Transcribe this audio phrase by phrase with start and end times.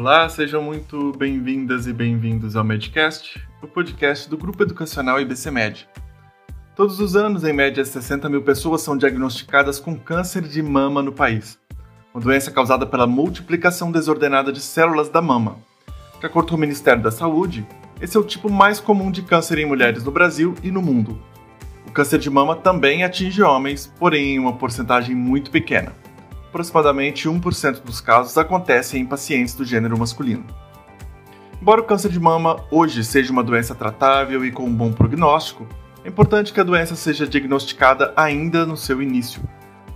[0.00, 5.86] Olá, sejam muito bem-vindas e bem-vindos ao Medcast, o podcast do Grupo Educacional IBCMed.
[6.74, 11.12] Todos os anos, em média, 60 mil pessoas são diagnosticadas com câncer de mama no
[11.12, 11.58] país,
[12.14, 15.58] uma doença causada pela multiplicação desordenada de células da mama.
[16.18, 17.66] De acordo com o Ministério da Saúde,
[18.00, 21.20] esse é o tipo mais comum de câncer em mulheres no Brasil e no mundo.
[21.86, 25.92] O câncer de mama também atinge homens, porém em uma porcentagem muito pequena.
[26.50, 30.44] Aproximadamente 1% dos casos acontecem em pacientes do gênero masculino.
[31.62, 35.64] Embora o câncer de mama hoje seja uma doença tratável e com um bom prognóstico,
[36.04, 39.40] é importante que a doença seja diagnosticada ainda no seu início,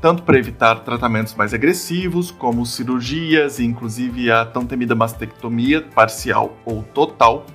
[0.00, 6.56] tanto para evitar tratamentos mais agressivos, como cirurgias e inclusive a tão temida mastectomia parcial
[6.64, 7.46] ou total,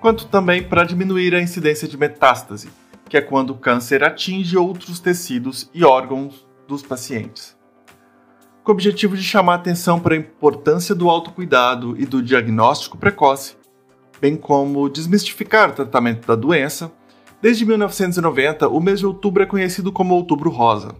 [0.00, 2.68] quanto também para diminuir a incidência de metástase,
[3.08, 7.54] que é quando o câncer atinge outros tecidos e órgãos dos pacientes.
[8.64, 13.56] Com o objetivo de chamar atenção para a importância do autocuidado e do diagnóstico precoce,
[14.18, 16.90] bem como desmistificar o tratamento da doença,
[17.42, 20.96] desde 1990 o mês de outubro é conhecido como Outubro Rosa,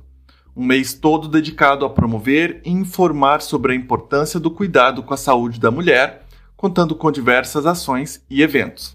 [0.54, 5.16] um mês todo dedicado a promover e informar sobre a importância do cuidado com a
[5.16, 6.26] saúde da mulher,
[6.58, 8.94] contando com diversas ações e eventos.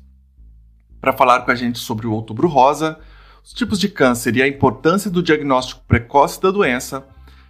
[1.02, 3.00] Para falar com a gente sobre o Outubro Rosa,
[3.44, 7.08] os tipos de câncer e a importância do diagnóstico precoce da doença,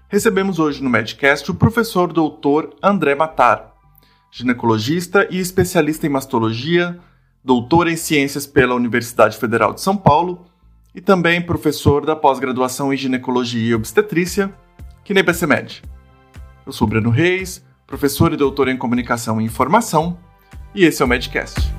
[0.09, 3.75] recebemos hoje no Medcast o professor doutor André Matar,
[4.31, 6.99] ginecologista e especialista em mastologia,
[7.45, 10.47] doutor em ciências pela Universidade Federal de São Paulo
[10.95, 14.51] e também professor da pós-graduação em ginecologia e obstetrícia,
[15.03, 15.83] que na IBCMed.
[16.65, 20.17] Eu sou Breno Reis, professor e doutor em comunicação e informação,
[20.73, 21.71] e esse é o Medcast.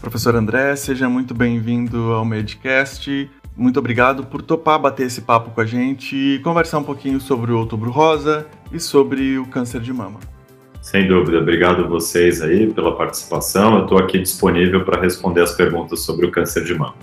[0.00, 3.28] Professor André, seja muito bem-vindo ao Medcast.
[3.56, 7.52] Muito obrigado por topar bater esse papo com a gente e conversar um pouquinho sobre
[7.52, 10.20] o Outubro Rosa e sobre o câncer de mama.
[10.80, 13.76] Sem dúvida, obrigado vocês aí pela participação.
[13.76, 16.94] Eu estou aqui disponível para responder as perguntas sobre o câncer de mama.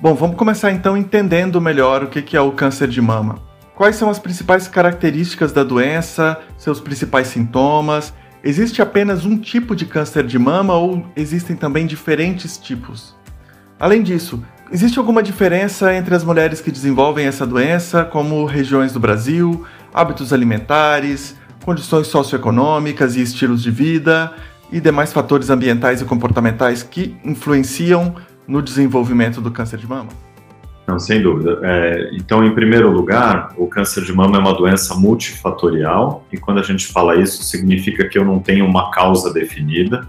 [0.00, 3.38] Bom, vamos começar então entendendo melhor o que é o câncer de mama.
[3.74, 9.84] Quais são as principais características da doença, seus principais sintomas Existe apenas um tipo de
[9.84, 13.14] câncer de mama ou existem também diferentes tipos?
[13.78, 19.00] Além disso, existe alguma diferença entre as mulheres que desenvolvem essa doença, como regiões do
[19.00, 24.32] Brasil, hábitos alimentares, condições socioeconômicas e estilos de vida
[24.72, 28.14] e demais fatores ambientais e comportamentais que influenciam
[28.46, 30.08] no desenvolvimento do câncer de mama?
[30.86, 31.60] Não, sem dúvida.
[31.62, 36.58] É, então, em primeiro lugar, o câncer de mama é uma doença multifatorial, e quando
[36.58, 40.08] a gente fala isso, significa que eu não tenho uma causa definida.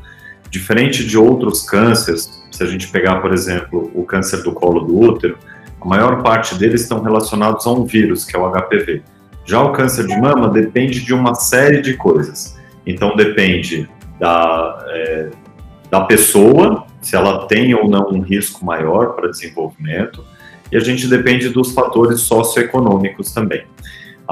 [0.52, 5.00] Diferente de outros cânceres, se a gente pegar, por exemplo, o câncer do colo do
[5.00, 5.38] útero,
[5.80, 9.02] a maior parte deles estão relacionados a um vírus, que é o HPV.
[9.46, 12.60] Já o câncer de mama depende de uma série de coisas.
[12.86, 15.30] Então, depende da, é,
[15.90, 20.24] da pessoa, se ela tem ou não um risco maior para desenvolvimento,
[20.70, 23.64] e a gente depende dos fatores socioeconômicos também.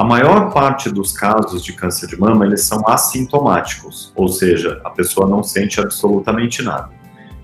[0.00, 4.88] A maior parte dos casos de câncer de mama, eles são assintomáticos, ou seja, a
[4.88, 6.88] pessoa não sente absolutamente nada.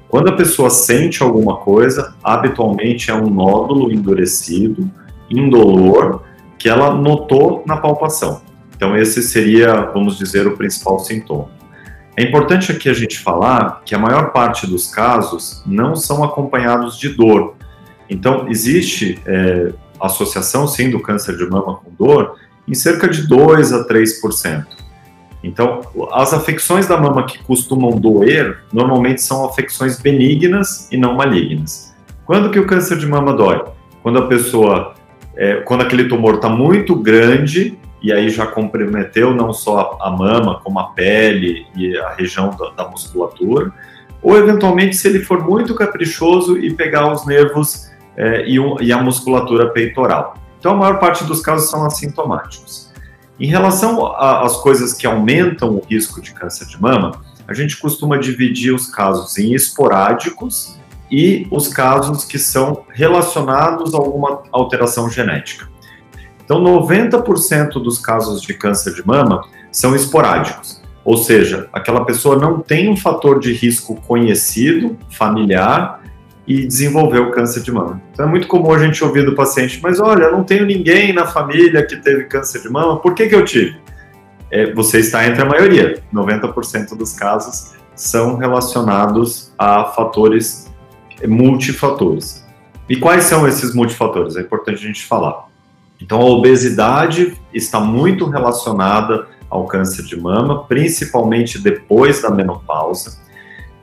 [0.08, 4.90] Quando a pessoa sente alguma coisa, habitualmente é um nódulo endurecido,
[5.28, 6.22] indolor,
[6.58, 8.40] que ela notou na palpação.
[8.74, 11.50] Então esse seria, vamos dizer, o principal sintoma.
[12.16, 16.98] É importante aqui a gente falar que a maior parte dos casos não são acompanhados
[16.98, 17.54] de dor,
[18.08, 22.36] então, existe é, associação, sim, do câncer de mama com dor
[22.66, 24.66] em cerca de 2 a 3%.
[25.42, 25.80] Então,
[26.12, 31.94] as afecções da mama que costumam doer, normalmente são afecções benignas e não malignas.
[32.24, 33.62] Quando que o câncer de mama dói?
[34.02, 34.94] Quando a pessoa,
[35.36, 40.60] é, quando aquele tumor está muito grande e aí já comprometeu não só a, mama,
[40.62, 43.72] como a pele e a região da, da musculatura,
[44.22, 48.98] ou eventualmente se ele for muito caprichoso e pegar os nervos é, e, e a
[48.98, 50.34] musculatura peitoral.
[50.66, 52.90] Então, a maior parte dos casos são assintomáticos.
[53.38, 58.16] Em relação às coisas que aumentam o risco de câncer de mama, a gente costuma
[58.16, 60.76] dividir os casos em esporádicos
[61.08, 65.68] e os casos que são relacionados a alguma alteração genética.
[66.44, 72.58] Então, 90% dos casos de câncer de mama são esporádicos, ou seja, aquela pessoa não
[72.58, 76.02] tem um fator de risco conhecido, familiar,
[76.46, 78.00] e desenvolveu câncer de mama.
[78.12, 81.26] Então é muito comum a gente ouvir do paciente, mas olha, não tenho ninguém na
[81.26, 83.76] família que teve câncer de mama, por que, que eu tive?
[84.50, 90.70] É, você está entre a maioria, 90% dos casos são relacionados a fatores
[91.20, 92.46] é, multifatores.
[92.88, 94.36] E quais são esses multifatores?
[94.36, 95.46] É importante a gente falar.
[96.00, 103.18] Então, a obesidade está muito relacionada ao câncer de mama, principalmente depois da menopausa.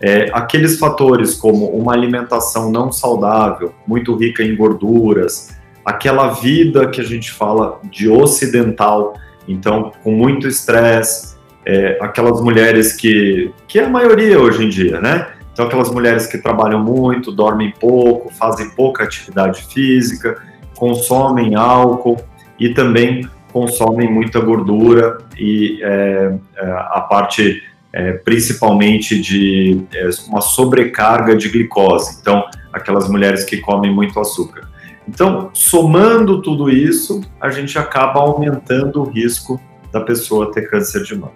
[0.05, 6.99] É, aqueles fatores como uma alimentação não saudável, muito rica em gorduras, aquela vida que
[6.99, 9.13] a gente fala de ocidental,
[9.47, 14.99] então com muito estresse, é, aquelas mulheres que, que é a maioria hoje em dia,
[14.99, 15.29] né?
[15.53, 20.35] Então aquelas mulheres que trabalham muito, dormem pouco, fazem pouca atividade física,
[20.75, 22.17] consomem álcool
[22.59, 30.41] e também consomem muita gordura e é, é a parte é, principalmente de é, uma
[30.41, 32.17] sobrecarga de glicose.
[32.19, 32.43] Então
[32.73, 34.67] aquelas mulheres que comem muito açúcar.
[35.07, 39.61] Então, somando tudo isso, a gente acaba aumentando o risco
[39.91, 41.33] da pessoa ter câncer de mama.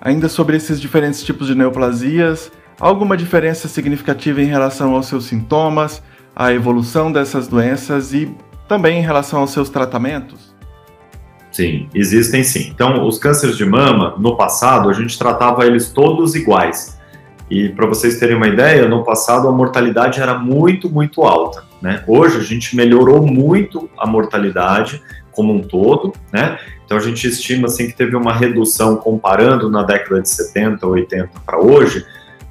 [0.00, 2.50] Ainda sobre esses diferentes tipos de neoplasias,
[2.80, 6.02] alguma diferença significativa em relação aos seus sintomas,
[6.34, 8.34] à evolução dessas doenças e
[8.66, 10.53] também em relação aos seus tratamentos?
[11.54, 12.72] Sim, existem sim.
[12.74, 16.98] Então, os cânceres de mama, no passado, a gente tratava eles todos iguais.
[17.48, 21.62] E para vocês terem uma ideia, no passado a mortalidade era muito, muito alta.
[21.80, 22.02] Né?
[22.08, 26.58] Hoje a gente melhorou muito a mortalidade como um todo, né?
[26.84, 31.30] Então a gente estima assim que teve uma redução comparando na década de 70, 80
[31.46, 32.04] para hoje,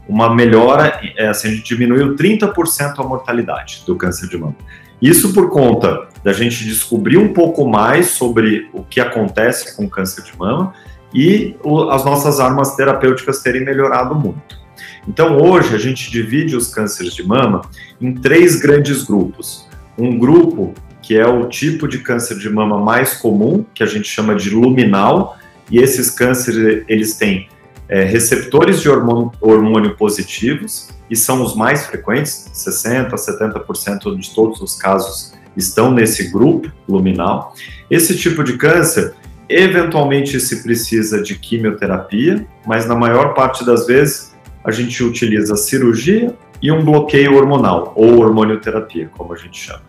[0.08, 4.56] uma melhora, é, assim, a gente diminuiu 30% a mortalidade do câncer de mama.
[5.02, 9.90] Isso por conta da gente descobrir um pouco mais sobre o que acontece com o
[9.90, 10.74] câncer de mama
[11.14, 14.62] e o, as nossas armas terapêuticas terem melhorado muito.
[15.08, 17.62] Então, hoje, a gente divide os cânceres de mama
[18.00, 19.68] em três grandes grupos.
[19.98, 24.08] Um grupo que é o tipo de câncer de mama mais comum, que a gente
[24.08, 25.38] chama de luminal,
[25.70, 27.50] e esses cânceres, eles têm
[27.94, 34.34] é, receptores de hormônio, hormônio positivos, e são os mais frequentes, 60% a 70% de
[34.34, 37.54] todos os casos estão nesse grupo luminal.
[37.92, 39.14] Esse tipo de câncer,
[39.48, 46.36] eventualmente se precisa de quimioterapia, mas na maior parte das vezes a gente utiliza cirurgia
[46.60, 49.84] e um bloqueio hormonal, ou hormonioterapia, como a gente chama.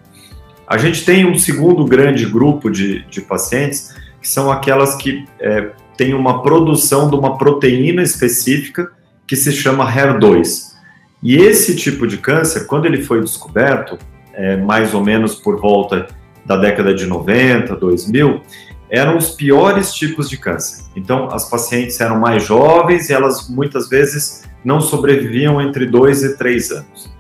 [0.68, 5.70] A gente tem um segundo grande grupo de, de pacientes, que são aquelas que é,
[5.96, 8.91] têm uma produção de uma proteína específica
[9.26, 10.75] que se chama HER2.
[11.23, 13.99] E esse tipo de câncer, quando ele foi descoberto,
[14.35, 16.06] é, mais ou menos por volta
[16.44, 18.43] da década de 90, 2000,
[18.91, 20.85] eram os piores tipos de câncer.
[20.94, 26.37] Então, as pacientes eram mais jovens e elas muitas vezes não sobreviviam entre dois e
[26.37, 27.12] três anos.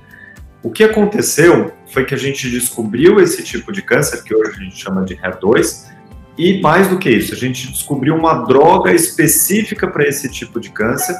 [0.62, 4.62] O que aconteceu foi que a gente descobriu esse tipo de câncer, que hoje a
[4.64, 5.93] gente chama de HER2,
[6.36, 10.70] e mais do que isso, a gente descobriu uma droga específica para esse tipo de
[10.70, 11.16] câncer,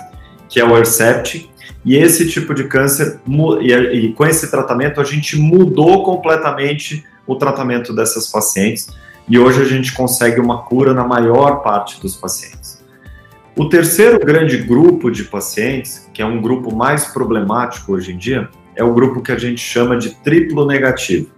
[0.49, 1.51] que é o Hercept,
[1.85, 3.21] e esse tipo de câncer,
[3.63, 8.89] e com esse tratamento, a gente mudou completamente o tratamento dessas pacientes,
[9.29, 12.83] e hoje a gente consegue uma cura na maior parte dos pacientes.
[13.57, 18.49] O terceiro grande grupo de pacientes, que é um grupo mais problemático hoje em dia,
[18.75, 21.31] é o grupo que a gente chama de triplo negativo.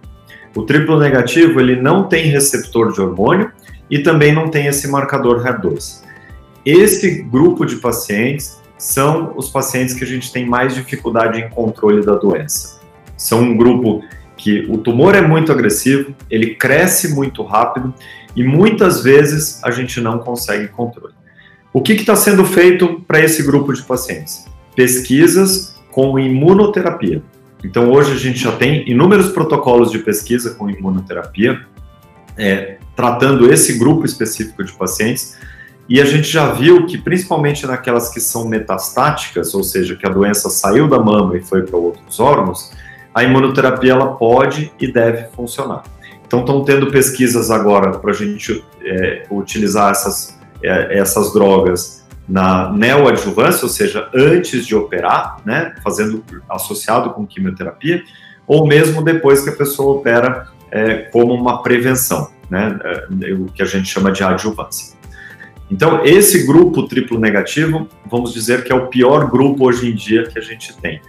[0.55, 3.51] O triplo negativo ele não tem receptor de hormônio
[3.89, 6.03] e também não tem esse marcador HER2.
[6.65, 12.05] Esse grupo de pacientes são os pacientes que a gente tem mais dificuldade em controle
[12.05, 12.79] da doença.
[13.15, 14.03] São um grupo
[14.35, 17.93] que o tumor é muito agressivo, ele cresce muito rápido
[18.35, 21.13] e muitas vezes a gente não consegue controle.
[21.73, 24.45] O que está sendo feito para esse grupo de pacientes?
[24.75, 27.21] Pesquisas com imunoterapia.
[27.63, 31.59] Então, hoje a gente já tem inúmeros protocolos de pesquisa com imunoterapia,
[32.37, 35.37] é, tratando esse grupo específico de pacientes,
[35.87, 40.09] e a gente já viu que, principalmente naquelas que são metastáticas, ou seja, que a
[40.09, 42.73] doença saiu da mama e foi para outros órgãos,
[43.13, 45.83] a imunoterapia ela pode e deve funcionar.
[46.25, 52.73] Então, estão tendo pesquisas agora para a gente é, utilizar essas, é, essas drogas na
[52.73, 58.03] neoadjuvância, ou seja, antes de operar, né, fazendo associado com quimioterapia,
[58.45, 62.79] ou mesmo depois que a pessoa opera é, como uma prevenção, né,
[63.21, 64.97] é, o que a gente chama de adjuvância.
[65.69, 70.23] Então, esse grupo triplo negativo, vamos dizer que é o pior grupo hoje em dia
[70.23, 71.01] que a gente tem.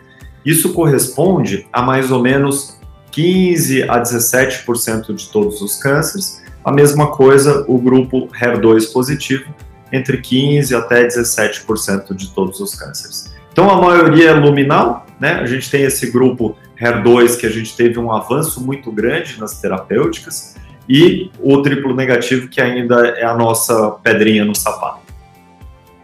[0.44, 2.78] Isso corresponde a mais ou menos
[3.12, 6.42] 15 a 17% de todos os cânceres.
[6.64, 9.54] A mesma coisa o grupo HER2 positivo,
[9.92, 13.32] entre 15 até 17% de todos os cânceres.
[13.52, 15.34] Então a maioria é luminal, né?
[15.34, 19.60] A gente tem esse grupo HER2 que a gente teve um avanço muito grande nas
[19.60, 20.54] terapêuticas
[20.88, 25.00] e o triplo negativo que ainda é a nossa pedrinha no sapato.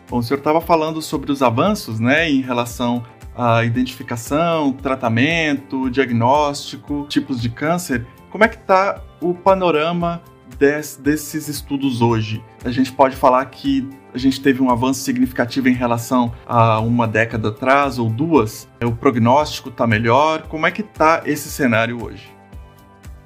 [0.08, 3.02] Bom, o senhor estava falando sobre os avanços, né, em relação
[3.36, 8.06] a identificação, tratamento, diagnóstico, tipos de câncer.
[8.30, 10.22] Como é que está o panorama
[10.58, 15.68] des, desses estudos hoje, a gente pode falar que a gente teve um avanço significativo
[15.68, 18.68] em relação a uma década atrás ou duas?
[18.82, 20.42] O prognóstico está melhor?
[20.42, 22.33] Como é que está esse cenário hoje?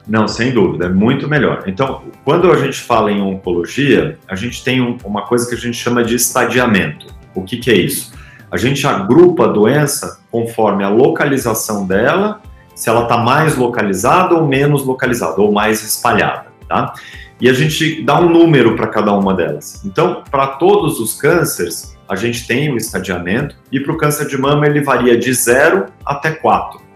[0.09, 1.65] Não, sem dúvida, é muito melhor.
[1.67, 5.59] Então, quando a gente fala em oncologia, a gente tem um, uma coisa que a
[5.59, 7.07] gente chama de estadiamento.
[7.35, 8.13] O que, que é isso?
[8.51, 12.41] A gente agrupa a doença conforme a localização dela,
[12.75, 16.95] se ela está mais localizada ou menos localizada, ou mais espalhada, tá?
[17.39, 19.85] E a gente dá um número para cada uma delas.
[19.85, 24.39] Então, para todos os cânceres, a gente tem o estadiamento, e para o câncer de
[24.39, 26.88] mama ele varia de 0 até 4.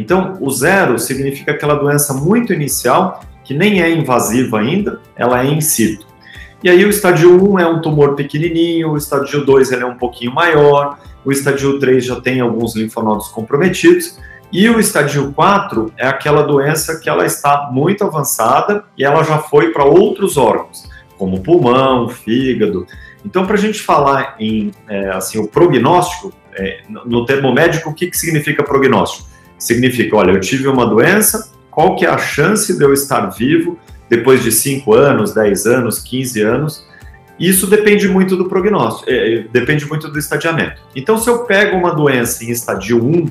[0.00, 5.46] Então, o zero significa aquela doença muito inicial, que nem é invasiva ainda, ela é
[5.46, 6.06] in situ.
[6.64, 9.96] E aí o estádio 1 é um tumor pequenininho, o estádio 2 ele é um
[9.96, 14.18] pouquinho maior, o estádio 3 já tem alguns linfonodos comprometidos,
[14.50, 19.38] e o estádio 4 é aquela doença que ela está muito avançada e ela já
[19.38, 20.88] foi para outros órgãos,
[21.18, 22.86] como pulmão, fígado.
[23.22, 27.94] Então, para a gente falar em é, assim o prognóstico, é, no termo médico, o
[27.94, 29.29] que, que significa prognóstico?
[29.60, 33.78] Significa, olha, eu tive uma doença, qual que é a chance de eu estar vivo
[34.08, 36.90] depois de 5 anos, 10 anos, 15 anos?
[37.38, 40.80] Isso depende muito do prognóstico, é, depende muito do estadiamento.
[40.96, 43.26] Então, se eu pego uma doença em estadio 1,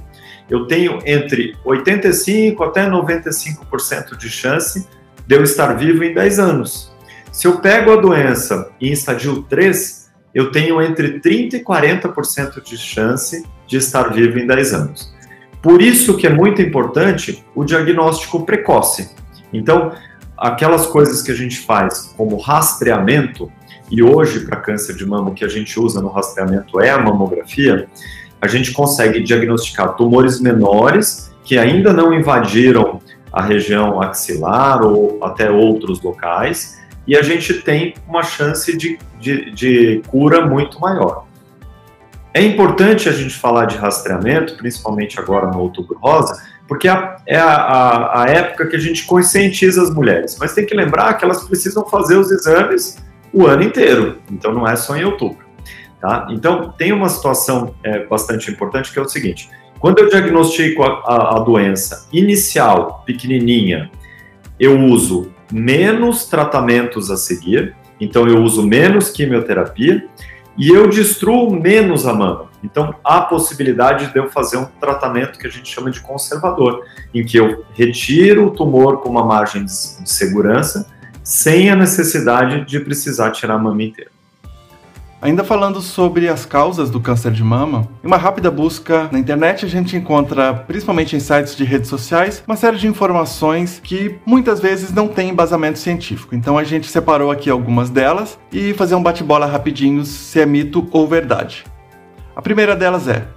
[0.50, 4.88] eu tenho entre 85% até 95% de chance
[5.27, 6.91] de eu estar vivo em 10 anos.
[7.31, 12.77] Se eu pego a doença em estadio 3, eu tenho entre 30% e 40% de
[12.77, 15.13] chance de estar vivo em 10 anos.
[15.62, 19.10] Por isso que é muito importante o diagnóstico precoce.
[19.51, 19.92] Então,
[20.38, 23.51] aquelas coisas que a gente faz como rastreamento,
[23.92, 27.00] e hoje para câncer de mama o que a gente usa no rastreamento é a
[27.00, 27.88] mamografia,
[28.42, 33.01] a gente consegue diagnosticar tumores menores que ainda não invadiram
[33.34, 39.51] a região axilar ou até outros locais, e a gente tem uma chance de, de,
[39.51, 41.25] de cura muito maior.
[42.39, 47.38] É importante a gente falar de rastreamento, principalmente agora no Outubro Rosa, porque é, é
[47.38, 50.38] a, a, a, época que a gente conscientiza as mulheres.
[50.39, 52.98] Mas tem que lembrar que elas precisam fazer os exames
[53.34, 55.46] o ano inteiro, então não é só em outubro.
[56.00, 56.27] Tá?
[56.29, 60.88] Então, tem uma situação é, bastante importante que é o seguinte: quando eu diagnostico a,
[60.88, 63.91] a, a doença inicial, pequenininha,
[64.58, 70.08] eu uso menos tratamentos a seguir, então eu uso menos quimioterapia
[70.60, 72.50] e eu destruo menos a mama.
[72.62, 77.25] Então, há possibilidade de eu fazer um tratamento que a gente chama de conservador, em
[77.25, 80.86] que eu retiro o tumor com uma margem de segurança,
[81.24, 84.12] sem a necessidade de precisar tirar a mama inteira.
[85.21, 89.65] Ainda falando sobre as causas do câncer de mama, em uma rápida busca na internet
[89.65, 94.61] a gente encontra, principalmente em sites de redes sociais, uma série de informações que muitas
[94.61, 96.33] vezes não têm embasamento científico.
[96.33, 100.88] Então a gente separou aqui algumas delas e fazer um bate-bola rapidinho se é mito
[100.89, 101.65] ou verdade.
[102.33, 103.27] A primeira delas é: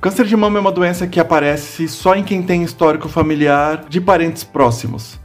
[0.00, 4.00] câncer de mama é uma doença que aparece só em quem tem histórico familiar de
[4.00, 5.20] parentes próximos.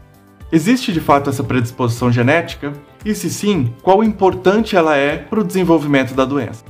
[0.52, 2.74] Existe de fato essa predisposição genética?
[3.04, 6.64] E se sim, qual importante ela é para o desenvolvimento da doença?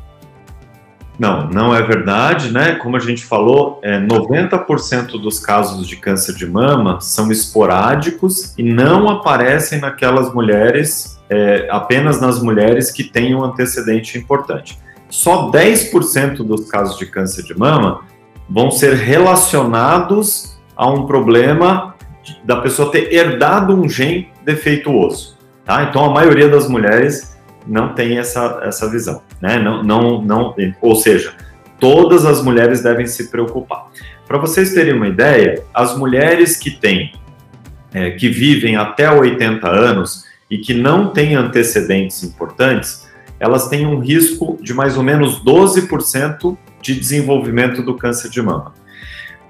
[1.19, 2.75] Não, não é verdade, né?
[2.75, 8.63] Como a gente falou, é, 90% dos casos de câncer de mama são esporádicos e
[8.63, 14.79] não aparecem naquelas mulheres, é, apenas nas mulheres que têm um antecedente importante.
[15.09, 18.01] Só 10% dos casos de câncer de mama
[18.49, 21.93] vão ser relacionados a um problema
[22.43, 25.37] da pessoa ter herdado um gene defeituoso,
[25.71, 25.83] tá?
[25.83, 29.57] Então a maioria das mulheres não tem essa, essa visão, né?
[29.57, 31.33] Não, não, não, ou seja,
[31.79, 33.87] todas as mulheres devem se preocupar.
[34.27, 37.13] Para vocês terem uma ideia, as mulheres que têm,
[37.93, 43.09] é, que vivem até 80 anos e que não têm antecedentes importantes,
[43.39, 48.73] elas têm um risco de mais ou menos 12% de desenvolvimento do câncer de mama.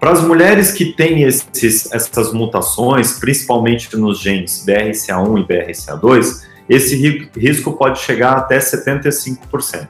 [0.01, 7.29] Para as mulheres que têm esses, essas mutações, principalmente nos genes BRCA1 e BRCA2, esse
[7.37, 9.87] risco pode chegar até 75%.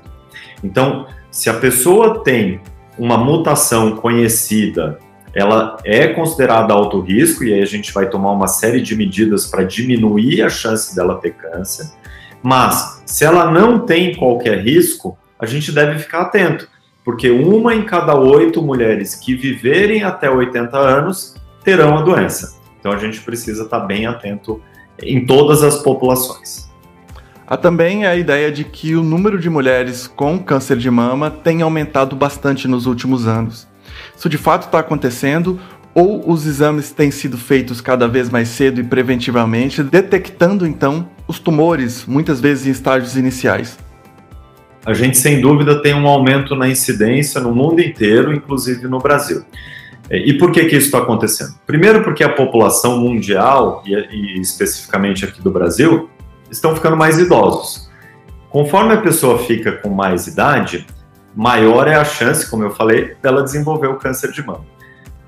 [0.62, 2.60] Então, se a pessoa tem
[3.00, 5.00] uma mutação conhecida,
[5.34, 9.46] ela é considerada alto risco, e aí a gente vai tomar uma série de medidas
[9.46, 11.90] para diminuir a chance dela ter câncer.
[12.44, 16.68] Mas, se ela não tem qualquer risco, a gente deve ficar atento
[17.04, 22.60] porque uma em cada oito mulheres que viverem até 80 anos terão a doença.
[22.80, 24.62] Então a gente precisa estar bem atento
[25.02, 26.70] em todas as populações.
[27.46, 31.62] Há também a ideia de que o número de mulheres com câncer de mama tem
[31.62, 33.68] aumentado bastante nos últimos anos.
[34.16, 35.60] Isso de fato está acontecendo
[35.94, 41.40] ou os exames têm sido feitos cada vez mais cedo e preventivamente, detectando então os
[41.40, 43.78] tumores, muitas vezes em estágios iniciais?
[44.86, 49.44] A gente, sem dúvida, tem um aumento na incidência no mundo inteiro, inclusive no Brasil.
[50.10, 51.54] E por que, que isso está acontecendo?
[51.66, 56.10] Primeiro, porque a população mundial, e, e especificamente aqui do Brasil,
[56.50, 57.90] estão ficando mais idosos.
[58.50, 60.86] Conforme a pessoa fica com mais idade,
[61.34, 64.66] maior é a chance, como eu falei, dela desenvolver o câncer de mama.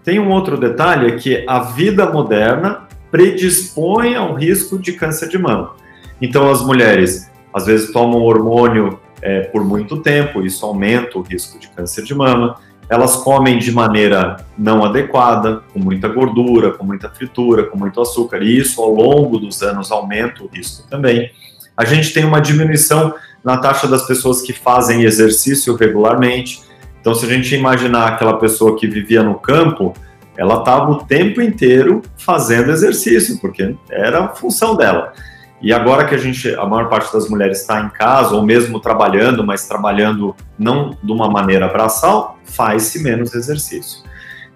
[0.04, 5.38] Tem um outro detalhe, é que a vida moderna predispõe ao risco de câncer de
[5.38, 5.76] mama.
[6.22, 11.58] Então, as mulheres, às vezes, tomam hormônio é, por muito tempo, isso aumenta o risco
[11.58, 12.58] de câncer de mama.
[12.90, 18.44] Elas comem de maneira não adequada, com muita gordura, com muita fritura, com muito açúcar,
[18.44, 21.32] e isso, ao longo dos anos, aumenta o risco também.
[21.76, 26.62] A gente tem uma diminuição na taxa das pessoas que fazem exercício regularmente.
[27.00, 29.94] Então, se a gente imaginar aquela pessoa que vivia no campo,
[30.38, 35.14] ela estava o tempo inteiro fazendo exercício, porque era a função dela.
[35.64, 38.82] E agora que a gente, a maior parte das mulheres está em casa, ou mesmo
[38.82, 44.04] trabalhando, mas trabalhando não de uma maneira braçal, faz-se menos exercício.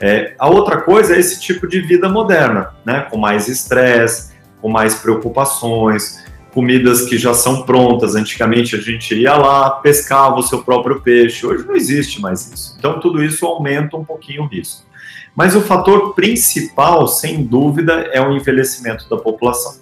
[0.02, 3.08] É, a outra coisa é esse tipo de vida moderna, né?
[3.10, 8.14] Com mais estresse, com mais preocupações, comidas que já são prontas.
[8.14, 11.48] Antigamente a gente ia lá, pescava o seu próprio peixe.
[11.48, 12.76] Hoje não existe mais isso.
[12.78, 14.86] Então tudo isso aumenta um pouquinho o risco.
[15.34, 19.76] Mas o fator principal, sem dúvida, é o envelhecimento da população.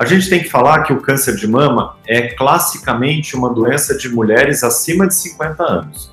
[0.00, 4.08] A gente tem que falar que o câncer de mama é classicamente uma doença de
[4.08, 6.10] mulheres acima de 50 anos.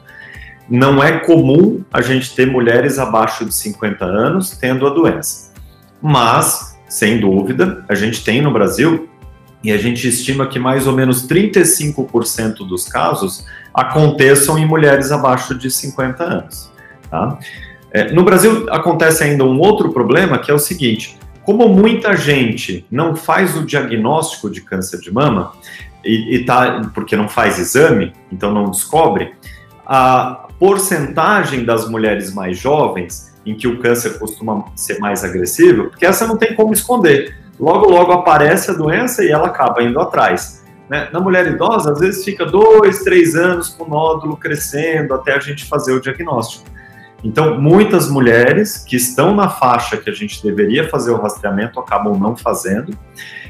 [0.70, 5.54] Não é comum a gente ter mulheres abaixo de 50 anos tendo a doença.
[6.02, 9.08] Mas, sem dúvida, a gente tem no Brasil
[9.64, 15.58] e a gente estima que mais ou menos 35% dos casos aconteçam em mulheres abaixo
[15.58, 16.70] de 50 anos.
[17.10, 17.40] Tá?
[17.94, 21.18] É, no Brasil acontece ainda um outro problema que é o seguinte:
[21.48, 25.54] como muita gente não faz o diagnóstico de câncer de mama
[26.04, 29.34] e, e tá porque não faz exame, então não descobre,
[29.86, 36.06] a porcentagem das mulheres mais jovens em que o câncer costuma ser mais agressivo, porque
[36.06, 40.66] essa não tem como esconder logo, logo aparece a doença e ela acaba indo atrás.
[40.90, 41.08] Né?
[41.14, 45.40] Na mulher idosa, às vezes fica dois, três anos com o nódulo crescendo até a
[45.40, 46.66] gente fazer o diagnóstico.
[47.24, 52.18] Então, muitas mulheres que estão na faixa que a gente deveria fazer o rastreamento acabam
[52.18, 52.98] não fazendo.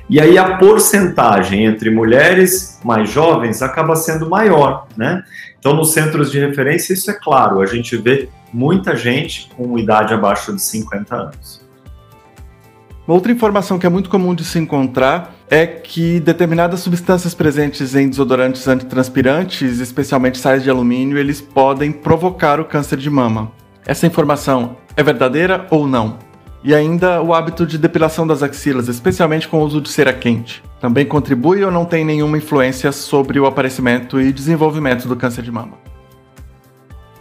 [0.09, 5.21] E aí a porcentagem entre mulheres mais jovens acaba sendo maior, né?
[5.59, 10.13] Então, nos centros de referência, isso é claro, a gente vê muita gente com idade
[10.13, 11.66] abaixo de 50 anos.
[13.07, 17.95] Uma outra informação que é muito comum de se encontrar é que determinadas substâncias presentes
[17.95, 23.49] em desodorantes antitranspirantes, especialmente sais de alumínio, eles podem provocar o câncer de mama.
[23.85, 26.19] Essa informação é verdadeira ou não?
[26.61, 30.61] E ainda o hábito de depilação das axilas, especialmente com o uso de cera quente,
[30.81, 35.51] também contribui ou não tem nenhuma influência sobre o aparecimento e desenvolvimento do câncer de
[35.51, 35.77] mama?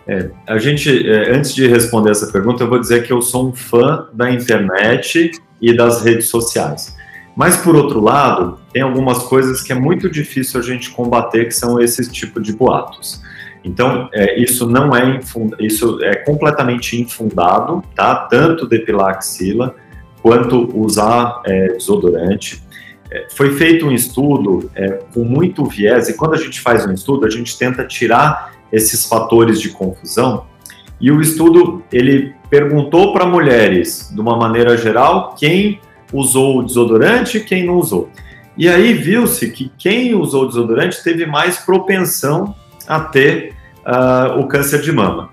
[0.08, 3.50] É, a gente, é, antes de responder essa pergunta, eu vou dizer que eu sou
[3.50, 6.96] um fã da internet e das redes sociais.
[7.36, 11.54] Mas, por outro lado, tem algumas coisas que é muito difícil a gente combater, que
[11.54, 13.20] são esse tipo de boatos.
[13.66, 15.20] Então, é, isso não é
[15.58, 18.14] isso é completamente infundado, tá?
[18.14, 19.74] Tanto depilar axila
[20.22, 22.62] quanto usar é, desodorante.
[23.10, 26.92] É, foi feito um estudo é, com muito viés, e quando a gente faz um
[26.92, 30.46] estudo, a gente tenta tirar esses fatores de confusão.
[31.00, 35.80] E o estudo ele perguntou para mulheres, de uma maneira geral, quem
[36.12, 38.10] usou o desodorante e quem não usou.
[38.56, 42.54] E aí viu-se que quem usou desodorante teve mais propensão
[42.86, 43.54] a ter
[43.84, 45.30] uh, o câncer de mama.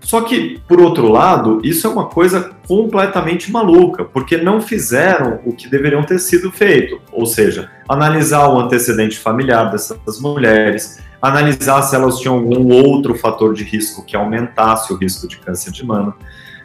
[0.00, 5.52] Só que, por outro lado, isso é uma coisa completamente maluca, porque não fizeram o
[5.52, 11.94] que deveriam ter sido feito, ou seja, analisar o antecedente familiar dessas mulheres, analisar se
[11.94, 16.16] elas tinham algum outro fator de risco que aumentasse o risco de câncer de mama.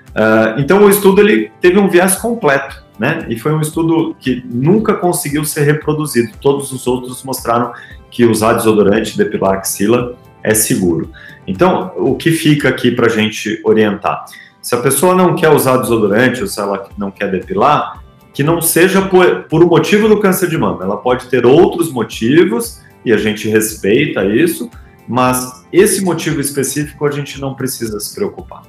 [0.09, 3.25] Uh, então, o estudo ele teve um viés completo, né?
[3.29, 6.31] E foi um estudo que nunca conseguiu ser reproduzido.
[6.39, 7.73] Todos os outros mostraram
[8.11, 11.09] que usar desodorante, depilar axila é seguro.
[11.47, 14.25] Então, o que fica aqui para a gente orientar?
[14.61, 18.61] Se a pessoa não quer usar desodorante ou se ela não quer depilar, que não
[18.61, 20.83] seja por, por o motivo do câncer de mama.
[20.83, 24.69] Ela pode ter outros motivos e a gente respeita isso,
[25.07, 28.63] mas esse motivo específico a gente não precisa se preocupar.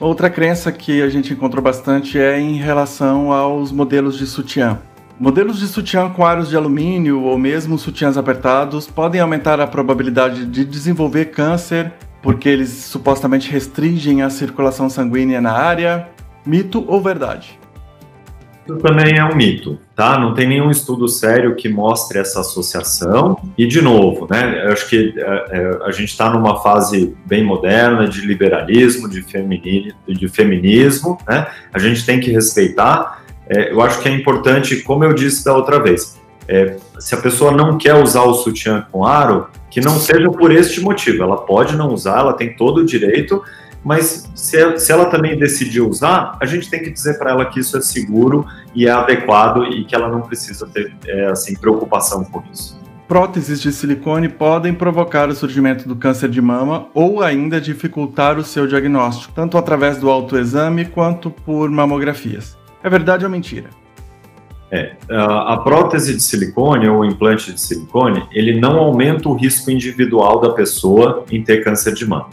[0.00, 4.80] Outra crença que a gente encontrou bastante é em relação aos modelos de sutiã.
[5.20, 10.44] Modelos de sutiã com aros de alumínio ou mesmo sutiãs apertados podem aumentar a probabilidade
[10.44, 16.08] de desenvolver câncer porque eles supostamente restringem a circulação sanguínea na área.
[16.46, 17.58] Mito ou verdade?
[18.66, 20.18] Isso também é um mito, tá?
[20.18, 23.38] Não tem nenhum estudo sério que mostre essa associação.
[23.58, 24.66] E, de novo, né?
[24.66, 29.22] Eu acho que é, é, a gente está numa fase bem moderna de liberalismo, de,
[29.22, 31.48] femini, de feminismo, né?
[31.72, 33.22] A gente tem que respeitar.
[33.48, 37.18] É, eu acho que é importante, como eu disse da outra vez, é, se a
[37.18, 41.22] pessoa não quer usar o sutiã com aro, que não seja por este motivo.
[41.22, 43.42] Ela pode não usar, ela tem todo o direito,
[43.84, 47.60] mas se, se ela também decidir usar, a gente tem que dizer para ela que
[47.60, 52.24] isso é seguro e é adequado e que ela não precisa ter é, assim preocupação
[52.24, 52.80] com isso.
[53.08, 58.44] Próteses de silicone podem provocar o surgimento do câncer de mama ou ainda dificultar o
[58.44, 62.56] seu diagnóstico, tanto através do autoexame quanto por mamografias.
[62.82, 63.68] É verdade ou mentira?
[64.70, 69.70] É, a prótese de silicone ou o implante de silicone, ele não aumenta o risco
[69.70, 72.30] individual da pessoa em ter câncer de mama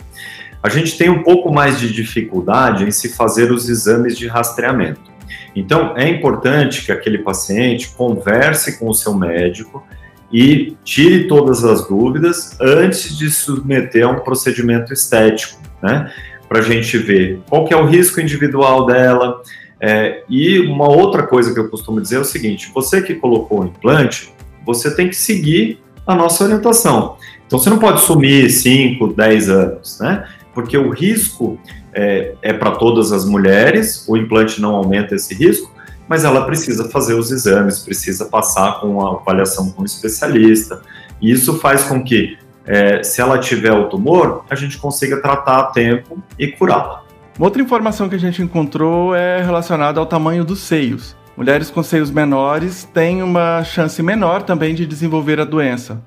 [0.62, 5.10] a gente tem um pouco mais de dificuldade em se fazer os exames de rastreamento.
[5.56, 9.84] Então, é importante que aquele paciente converse com o seu médico
[10.32, 16.12] e tire todas as dúvidas antes de submeter a um procedimento estético, né?
[16.48, 19.41] Para a gente ver qual que é o risco individual dela.
[19.82, 23.62] É, e uma outra coisa que eu costumo dizer é o seguinte: você que colocou
[23.62, 24.34] o implante,
[24.65, 27.17] você tem que seguir a nossa orientação.
[27.48, 30.28] Então você não pode sumir 5, 10 anos, né?
[30.60, 31.58] Porque o risco
[31.93, 35.72] é, é para todas as mulheres, o implante não aumenta esse risco,
[36.06, 40.82] mas ela precisa fazer os exames, precisa passar com a avaliação com especialista.
[41.22, 45.60] E isso faz com que, é, se ela tiver o tumor, a gente consiga tratar
[45.60, 47.04] a tempo e curá-la.
[47.39, 51.15] Outra informação que a gente encontrou é relacionada ao tamanho dos seios.
[51.38, 56.04] Mulheres com seios menores têm uma chance menor também de desenvolver a doença.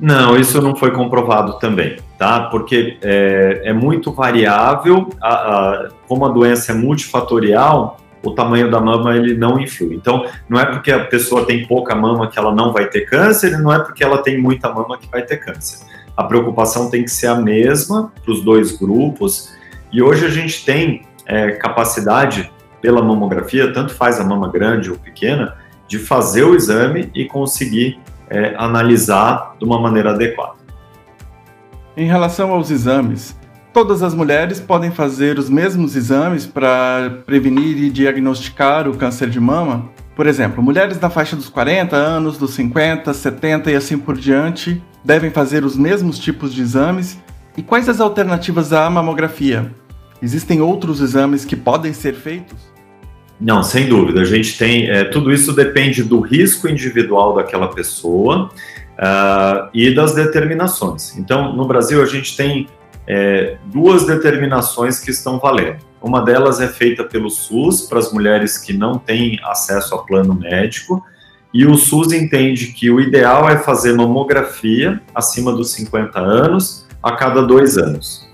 [0.00, 2.48] Não, isso não foi comprovado também, tá?
[2.48, 8.80] Porque é, é muito variável, a, a, como a doença é multifatorial, o tamanho da
[8.80, 9.94] mama ele não influi.
[9.94, 13.58] Então, não é porque a pessoa tem pouca mama que ela não vai ter câncer,
[13.58, 15.86] não é porque ela tem muita mama que vai ter câncer.
[16.16, 19.52] A preocupação tem que ser a mesma para os dois grupos.
[19.92, 22.50] E hoje a gente tem é, capacidade
[22.80, 25.56] pela mamografia, tanto faz a mama grande ou pequena,
[25.88, 28.00] de fazer o exame e conseguir
[28.32, 30.54] é, analisar de uma maneira adequada.
[31.94, 33.38] Em relação aos exames,
[33.74, 39.38] todas as mulheres podem fazer os mesmos exames para prevenir e diagnosticar o câncer de
[39.38, 39.90] mama?
[40.16, 44.82] Por exemplo, mulheres na faixa dos 40 anos, dos 50, 70 e assim por diante
[45.04, 47.20] devem fazer os mesmos tipos de exames?
[47.54, 49.70] E quais as alternativas à mamografia?
[50.22, 52.71] Existem outros exames que podem ser feitos?
[53.42, 54.20] Não, sem dúvida.
[54.20, 54.88] A gente tem.
[54.88, 58.50] É, tudo isso depende do risco individual daquela pessoa
[58.92, 61.18] uh, e das determinações.
[61.18, 62.68] Então, no Brasil, a gente tem
[63.04, 65.78] é, duas determinações que estão valendo.
[66.00, 70.34] Uma delas é feita pelo SUS para as mulheres que não têm acesso a plano
[70.34, 71.04] médico,
[71.52, 77.12] e o SUS entende que o ideal é fazer mamografia acima dos 50 anos a
[77.12, 78.24] cada dois anos.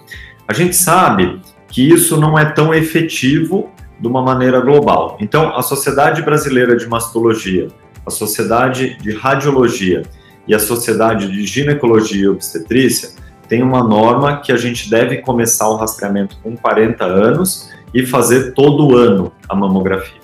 [0.46, 5.16] A gente sabe que isso não é tão efetivo de uma maneira global.
[5.20, 7.68] Então, a Sociedade Brasileira de Mastologia,
[8.06, 10.02] a Sociedade de Radiologia
[10.46, 13.10] e a Sociedade de Ginecologia e Obstetrícia
[13.48, 18.52] tem uma norma que a gente deve começar o rastreamento com 40 anos e fazer
[18.52, 20.20] todo ano a mamografia.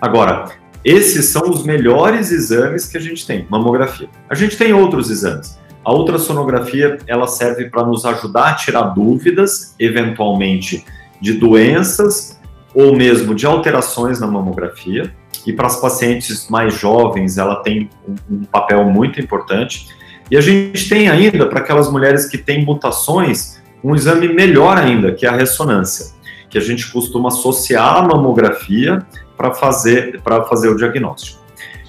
[0.00, 0.46] Agora,
[0.84, 4.08] esses são os melhores exames que a gente tem, mamografia.
[4.28, 5.58] A gente tem outros exames.
[5.84, 10.84] A ultrassonografia, ela serve para nos ajudar a tirar dúvidas, eventualmente,
[11.20, 12.39] de doenças
[12.74, 15.12] ou mesmo de alterações na mamografia.
[15.46, 17.88] E para as pacientes mais jovens, ela tem
[18.30, 19.88] um, papel muito importante.
[20.30, 25.12] E a gente tem ainda, para aquelas mulheres que têm mutações, um exame melhor ainda,
[25.12, 26.14] que é a ressonância,
[26.48, 29.04] que a gente costuma associar à mamografia
[29.36, 31.40] para fazer, fazer o diagnóstico.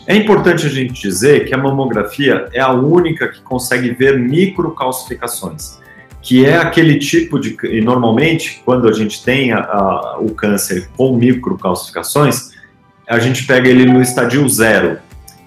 [0.08, 5.81] É importante a gente dizer que a mamografia é a única que consegue ver microcalcificações
[6.22, 7.58] que é aquele tipo de.
[7.64, 12.52] E normalmente, quando a gente tem a, a, o câncer com microcalcificações,
[13.10, 15.00] a gente pega ele no estadio zero.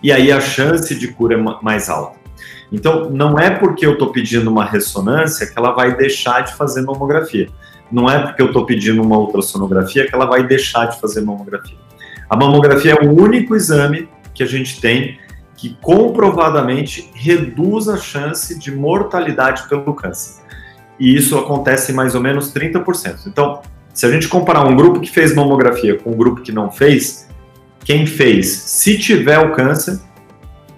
[0.02, 2.18] E aí a chance de cura é mais alta.
[2.72, 6.82] Então, não é porque eu estou pedindo uma ressonância que ela vai deixar de fazer
[6.82, 7.48] mamografia.
[7.90, 11.76] Não é porque eu estou pedindo uma ultrassonografia que ela vai deixar de fazer mamografia.
[12.28, 15.18] A mamografia é o único exame que a gente tem
[15.56, 20.43] que comprovadamente reduz a chance de mortalidade pelo câncer
[20.98, 23.26] e isso acontece em mais ou menos 30%.
[23.26, 23.60] Então,
[23.92, 27.28] se a gente comparar um grupo que fez mamografia com um grupo que não fez,
[27.84, 30.00] quem fez, se tiver o câncer,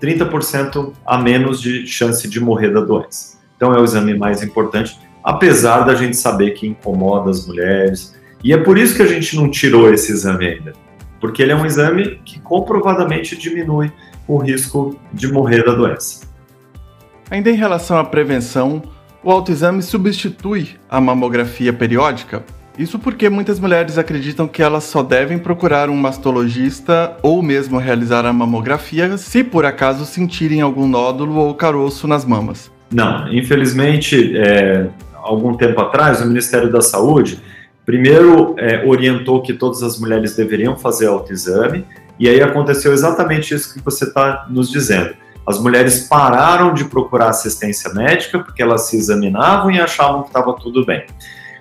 [0.02, 3.38] 30% a menos de chance de morrer da doença.
[3.56, 8.14] Então é o exame mais importante, apesar da gente saber que incomoda as mulheres.
[8.44, 10.74] E é por isso que a gente não tirou esse exame ainda.
[11.20, 13.90] porque ele é um exame que comprovadamente diminui
[14.28, 16.26] o risco de morrer da doença.
[17.30, 18.82] Ainda em relação à prevenção,
[19.26, 22.44] o autoexame substitui a mamografia periódica?
[22.78, 28.24] Isso porque muitas mulheres acreditam que elas só devem procurar um mastologista ou mesmo realizar
[28.24, 32.70] a mamografia se por acaso sentirem algum nódulo ou caroço nas mamas.
[32.92, 37.40] Não, infelizmente, é, algum tempo atrás, o Ministério da Saúde
[37.84, 41.84] primeiro é, orientou que todas as mulheres deveriam fazer autoexame,
[42.16, 45.25] e aí aconteceu exatamente isso que você está nos dizendo.
[45.46, 50.52] As mulheres pararam de procurar assistência médica porque elas se examinavam e achavam que estava
[50.54, 51.04] tudo bem.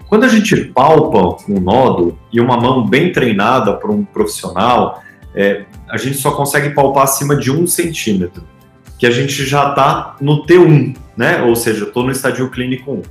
[0.07, 5.01] Quando a gente palpa um nódulo e uma mão bem treinada por um profissional,
[5.35, 8.43] é, a gente só consegue palpar acima de um centímetro,
[8.97, 11.43] que a gente já está no T1, né?
[11.43, 13.01] Ou seja, estou no estadio clínico 1.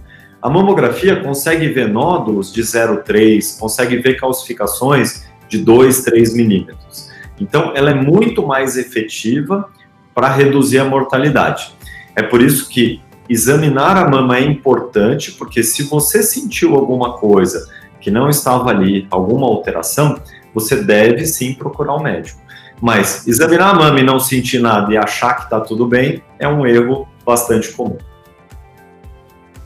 [0.42, 7.10] A mamografia consegue ver nódulos de 0,3, consegue ver calcificações de 2, 3 milímetros.
[7.40, 9.68] Então, ela é muito mais efetiva
[10.14, 11.74] para reduzir a mortalidade.
[12.14, 17.68] É por isso que examinar a mama é importante, porque se você sentiu alguma coisa
[18.00, 20.20] que não estava ali, alguma alteração,
[20.54, 22.40] você deve sim procurar um médico.
[22.80, 26.46] Mas examinar a mama e não sentir nada e achar que está tudo bem é
[26.46, 27.98] um erro bastante comum.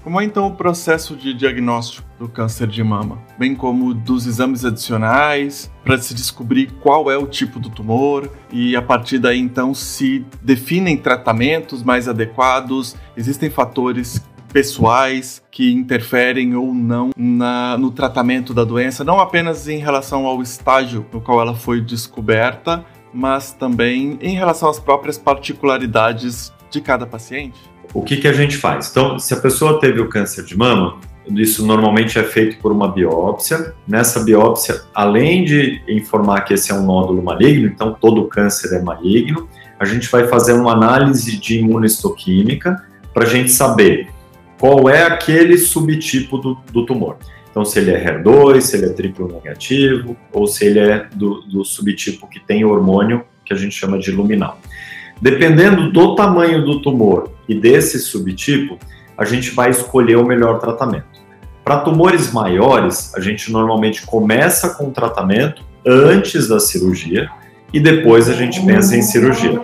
[0.04, 4.64] Como é então o processo de diagnóstico do câncer de mama, bem como dos exames
[4.64, 9.72] adicionais para se descobrir qual é o tipo do tumor e a partir daí então
[9.72, 14.20] se definem tratamentos mais adequados, existem fatores
[14.52, 20.42] pessoais que interferem ou não na, no tratamento da doença, não apenas em relação ao
[20.42, 27.06] estágio no qual ela foi descoberta, mas também em relação às próprias particularidades de cada
[27.06, 27.58] paciente
[27.94, 28.90] o que, que a gente faz?
[28.90, 30.98] Então, se a pessoa teve o câncer de mama,
[31.34, 33.74] isso normalmente é feito por uma biópsia.
[33.86, 38.82] Nessa biópsia, além de informar que esse é um nódulo maligno, então todo câncer é
[38.82, 44.08] maligno, a gente vai fazer uma análise de imunohistoquímica para a gente saber
[44.58, 47.16] qual é aquele subtipo do, do, tumor.
[47.50, 51.42] Então, se ele é HER2, se ele é triplo negativo, ou se ele é do,
[51.42, 54.60] do subtipo que tem hormônio que a gente chama de luminal.
[55.20, 58.78] Dependendo do tamanho do tumor e desse subtipo,
[59.16, 61.17] a gente vai escolher o melhor tratamento.
[61.68, 67.30] Para tumores maiores, a gente normalmente começa com o tratamento antes da cirurgia
[67.74, 69.60] e depois a gente pensa em cirurgia.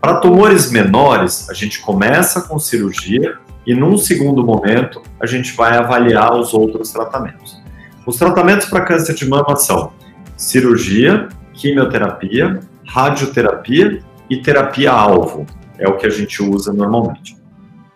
[0.00, 5.76] Para tumores menores, a gente começa com cirurgia e num segundo momento a gente vai
[5.76, 7.62] avaliar os outros tratamentos.
[8.04, 9.92] Os tratamentos para câncer de mama são
[10.36, 15.46] cirurgia, quimioterapia, radioterapia e terapia-alvo,
[15.78, 17.40] é o que a gente usa normalmente.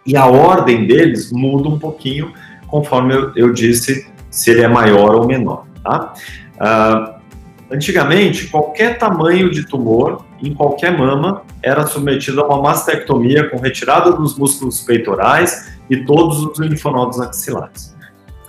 [0.07, 2.33] E a ordem deles muda um pouquinho
[2.67, 5.67] conforme eu, eu disse se ele é maior ou menor.
[5.83, 6.13] Tá?
[6.57, 13.59] Uh, antigamente, qualquer tamanho de tumor em qualquer mama era submetido a uma mastectomia com
[13.59, 17.97] retirada dos músculos peitorais e todos os linfonodos axilares.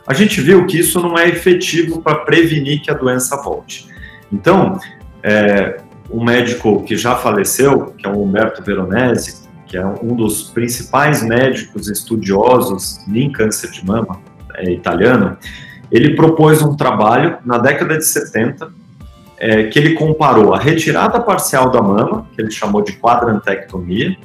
[0.06, 3.88] A gente viu que isso não é efetivo para prevenir que a doença volte.
[4.32, 4.80] Então,
[5.22, 10.44] é, um médico que já faleceu, que é o Humberto Veronese, que é um dos
[10.44, 14.20] principais médicos estudiosos em câncer de mama,
[14.56, 15.38] é, italiano,
[15.92, 18.72] ele propôs um trabalho na década de 70
[19.40, 24.18] é, que ele comparou a retirada parcial da mama, que ele chamou de quadrantectomia,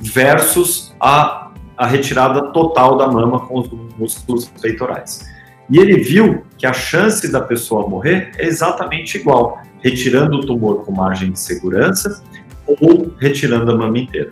[0.00, 5.28] versus a, a retirada total da mama com os músculos peitorais.
[5.68, 10.84] E ele viu que a chance da pessoa morrer é exatamente igual retirando o tumor
[10.84, 12.22] com margem de segurança
[12.66, 14.30] ou retirando a mama inteira.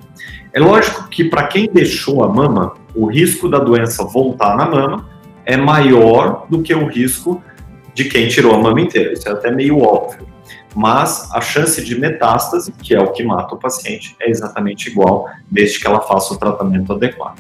[0.53, 5.09] É lógico que para quem deixou a mama, o risco da doença voltar na mama
[5.45, 7.43] é maior do que o risco
[7.95, 9.13] de quem tirou a mama inteira.
[9.13, 10.27] Isso é até meio óbvio.
[10.75, 15.29] Mas a chance de metástase, que é o que mata o paciente, é exatamente igual,
[15.51, 17.39] desde que ela faça o tratamento adequado.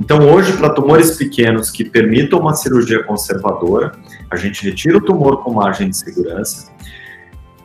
[0.00, 3.92] Então, hoje, para tumores pequenos que permitam uma cirurgia conservadora,
[4.30, 6.72] a gente retira o tumor com margem de segurança,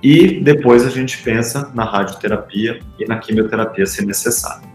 [0.09, 4.65] e depois a gente pensa na radioterapia e na quimioterapia se necessário.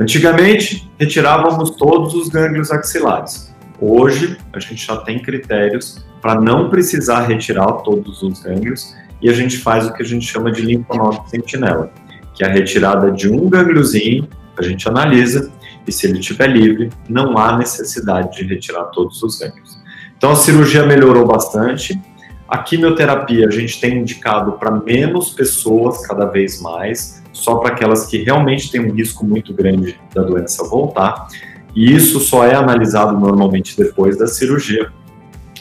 [0.00, 3.54] Antigamente, retirávamos todos os gânglios axilares.
[3.78, 9.32] Hoje, a gente já tem critérios para não precisar retirar todos os gânglios e a
[9.34, 11.92] gente faz o que a gente chama de linfonodo sentinela,
[12.32, 15.52] que é a retirada de um gângliozinho, a gente analisa
[15.86, 19.78] e se ele estiver livre, não há necessidade de retirar todos os gânglios.
[20.16, 22.00] Então a cirurgia melhorou bastante,
[22.48, 28.06] a quimioterapia a gente tem indicado para menos pessoas cada vez mais, só para aquelas
[28.06, 31.28] que realmente têm um risco muito grande da doença voltar.
[31.76, 34.90] E isso só é analisado normalmente depois da cirurgia.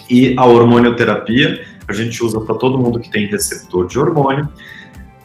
[0.09, 4.47] E a hormonioterapia a gente usa para todo mundo que tem receptor de hormônio.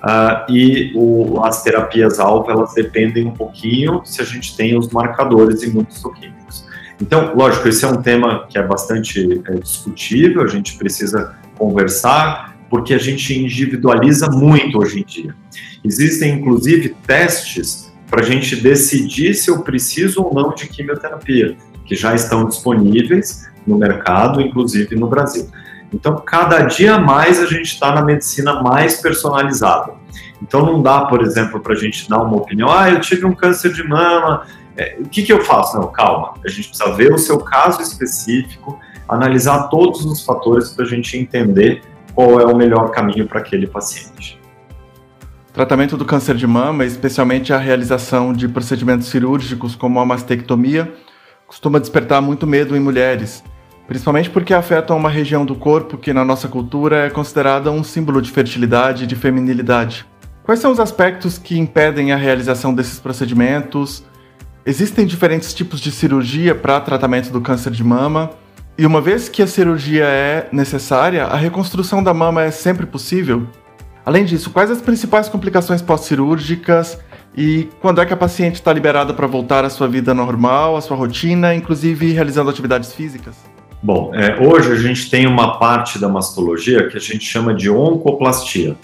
[0.03, 5.63] Uh, e o, as terapias-alvo, elas dependem um pouquinho se a gente tem os marcadores
[5.63, 6.67] imunossuquímicos.
[7.01, 12.57] Então, lógico, esse é um tema que é bastante é, discutível, a gente precisa conversar,
[12.69, 15.35] porque a gente individualiza muito hoje em dia.
[15.85, 21.95] Existem, inclusive, testes para a gente decidir se eu preciso ou não de quimioterapia, que
[21.95, 25.49] já estão disponíveis no mercado, inclusive no Brasil.
[25.93, 29.93] Então, cada dia mais a gente está na medicina mais personalizada.
[30.41, 33.35] Então, não dá, por exemplo, para a gente dar uma opinião, ah, eu tive um
[33.35, 35.79] câncer de mama, é, o que, que eu faço?
[35.79, 38.81] Não, calma, a gente precisa ver o seu caso específico,
[39.15, 41.83] analisar todos os fatores para a gente entender
[42.15, 44.41] qual é o melhor caminho para aquele paciente.
[45.53, 50.93] Tratamento do câncer de mama, especialmente a realização de procedimentos cirúrgicos como a mastectomia,
[51.47, 53.45] costuma despertar muito medo em mulheres,
[53.87, 58.23] principalmente porque afetam uma região do corpo que na nossa cultura é considerada um símbolo
[58.23, 60.07] de fertilidade e de feminilidade.
[60.43, 64.03] Quais são os aspectos que impedem a realização desses procedimentos?
[64.65, 68.31] Existem diferentes tipos de cirurgia para tratamento do câncer de mama?
[68.79, 73.47] E uma vez que a cirurgia é necessária, a reconstrução da mama é sempre possível?
[74.05, 76.99] Além disso, quais as principais complicações pós-cirúrgicas
[77.37, 80.81] e quando é que a paciente está liberada para voltar à sua vida normal, à
[80.81, 83.37] sua rotina, inclusive realizando atividades físicas?
[83.83, 87.69] Bom, é, hoje a gente tem uma parte da mastologia que a gente chama de
[87.69, 88.75] oncoplastia,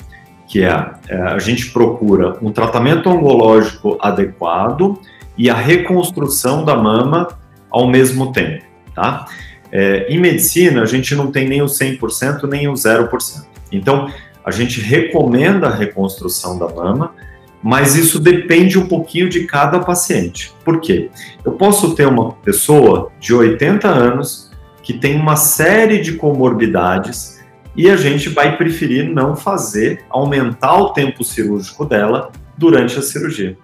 [0.46, 5.00] que é, é a gente procura um tratamento oncológico adequado
[5.36, 7.28] e a reconstrução da mama
[7.70, 9.26] ao mesmo tempo, tá?
[9.70, 13.44] É, em medicina, a gente não tem nem o 100% nem o 0%.
[13.70, 14.10] Então,
[14.44, 17.14] a gente recomenda a reconstrução da mama,
[17.62, 20.54] mas isso depende um pouquinho de cada paciente.
[20.64, 21.10] Por quê?
[21.44, 24.50] Eu posso ter uma pessoa de 80 anos
[24.82, 27.44] que tem uma série de comorbidades
[27.76, 33.56] e a gente vai preferir não fazer, aumentar o tempo cirúrgico dela durante a cirurgia.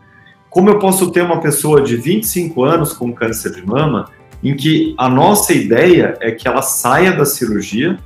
[0.51, 4.09] Como eu posso ter uma pessoa de 25 anos com câncer de mama,
[4.45, 7.99] em que a nossa ideia é que ela saia da cirurgia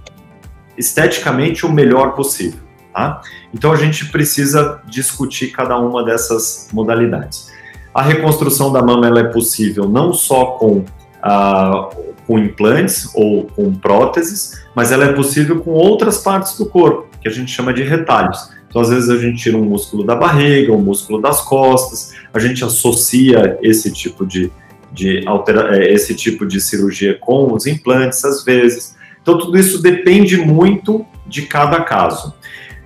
[0.77, 2.61] esteticamente o melhor possível,
[2.95, 3.21] tá?
[3.53, 7.51] Então a gente precisa discutir cada uma dessas modalidades.
[7.93, 10.85] A reconstrução da mama ela é possível não só com
[11.21, 11.91] ah,
[12.29, 17.27] com implantes ou com próteses, mas ela é possível com outras partes do corpo, que
[17.27, 18.51] a gente chama de retalhos.
[18.69, 22.39] Então, às vezes, a gente tira um músculo da barriga, um músculo das costas, a
[22.39, 24.53] gente associa esse tipo de,
[24.93, 28.97] de, altera é, esse tipo de cirurgia com os implantes, às vezes.
[29.21, 32.35] Então, tudo isso depende muito de cada caso.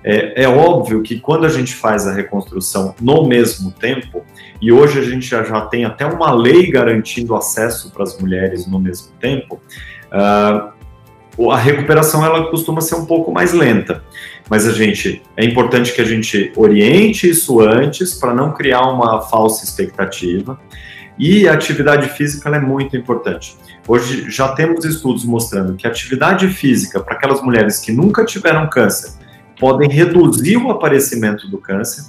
[0.03, 4.23] É, é óbvio que quando a gente faz a reconstrução no mesmo tempo,
[4.61, 8.67] e hoje a gente já, já tem até uma lei garantindo acesso para as mulheres
[8.67, 9.61] no mesmo tempo,
[10.11, 10.73] uh,
[11.51, 14.03] a recuperação ela costuma ser um pouco mais lenta.
[14.49, 19.21] Mas a gente é importante que a gente oriente isso antes para não criar uma
[19.21, 20.59] falsa expectativa.
[21.17, 23.55] E a atividade física é muito importante.
[23.87, 28.67] Hoje já temos estudos mostrando que a atividade física para aquelas mulheres que nunca tiveram
[28.69, 29.11] câncer
[29.59, 32.03] podem reduzir o aparecimento do câncer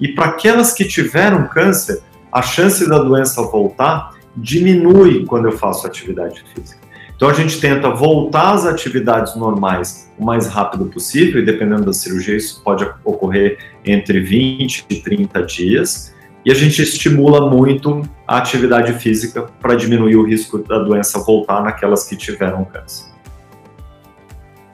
[0.00, 5.86] e para aquelas que tiveram câncer, a chance da doença voltar diminui quando eu faço
[5.86, 6.80] atividade física.
[7.16, 11.92] Então a gente tenta voltar às atividades normais o mais rápido possível, e dependendo da
[11.92, 16.14] cirurgia, isso pode ocorrer entre 20 e 30 dias.
[16.44, 21.62] E a gente estimula muito a atividade física para diminuir o risco da doença voltar
[21.62, 23.06] naquelas que tiveram câncer.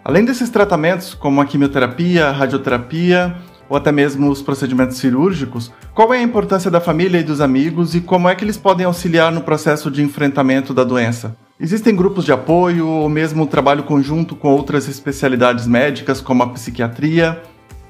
[0.04, 3.34] Além desses tratamentos, como a quimioterapia, a radioterapia,
[3.68, 7.94] ou até mesmo os procedimentos cirúrgicos, qual é a importância da família e dos amigos
[7.94, 11.36] e como é que eles podem auxiliar no processo de enfrentamento da doença?
[11.58, 17.40] Existem grupos de apoio ou mesmo trabalho conjunto com outras especialidades médicas, como a psiquiatria,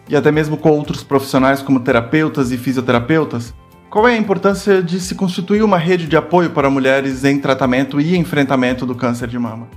[0.08, 3.54] e até mesmo com outros profissionais como terapeutas e fisioterapeutas?
[3.94, 8.00] Qual é a importância de se constituir uma rede de apoio para mulheres em tratamento
[8.00, 9.68] e enfrentamento do câncer de mama?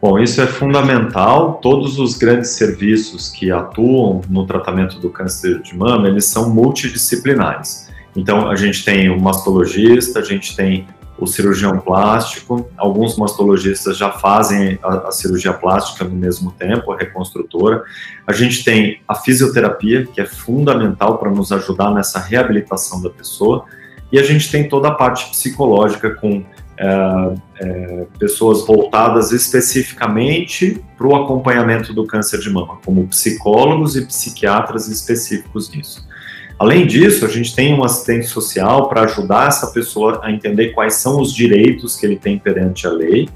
[0.00, 1.60] Bom, isso é fundamental.
[1.60, 7.90] Todos os grandes serviços que atuam no tratamento do câncer de mama, eles são multidisciplinares.
[8.16, 10.86] Então, a gente tem o mastologista, a gente tem
[11.18, 16.96] o cirurgião plástico, alguns mastologistas já fazem a, a, cirurgia plástica no mesmo tempo, a
[16.96, 17.82] reconstrutora.
[18.26, 23.64] A gente tem a fisioterapia, que é fundamental para nos ajudar nessa reabilitação da pessoa.
[24.12, 26.44] E a gente tem toda a parte psicológica com
[26.78, 34.04] é, é, pessoas voltadas especificamente para o acompanhamento do câncer de mama, como psicólogos e
[34.04, 36.06] psiquiatras específicos nisso.
[36.58, 40.94] Além disso, a gente tem um assistente social para ajudar essa pessoa a entender quais
[40.94, 43.28] são os direitos que ele tem perante a lei,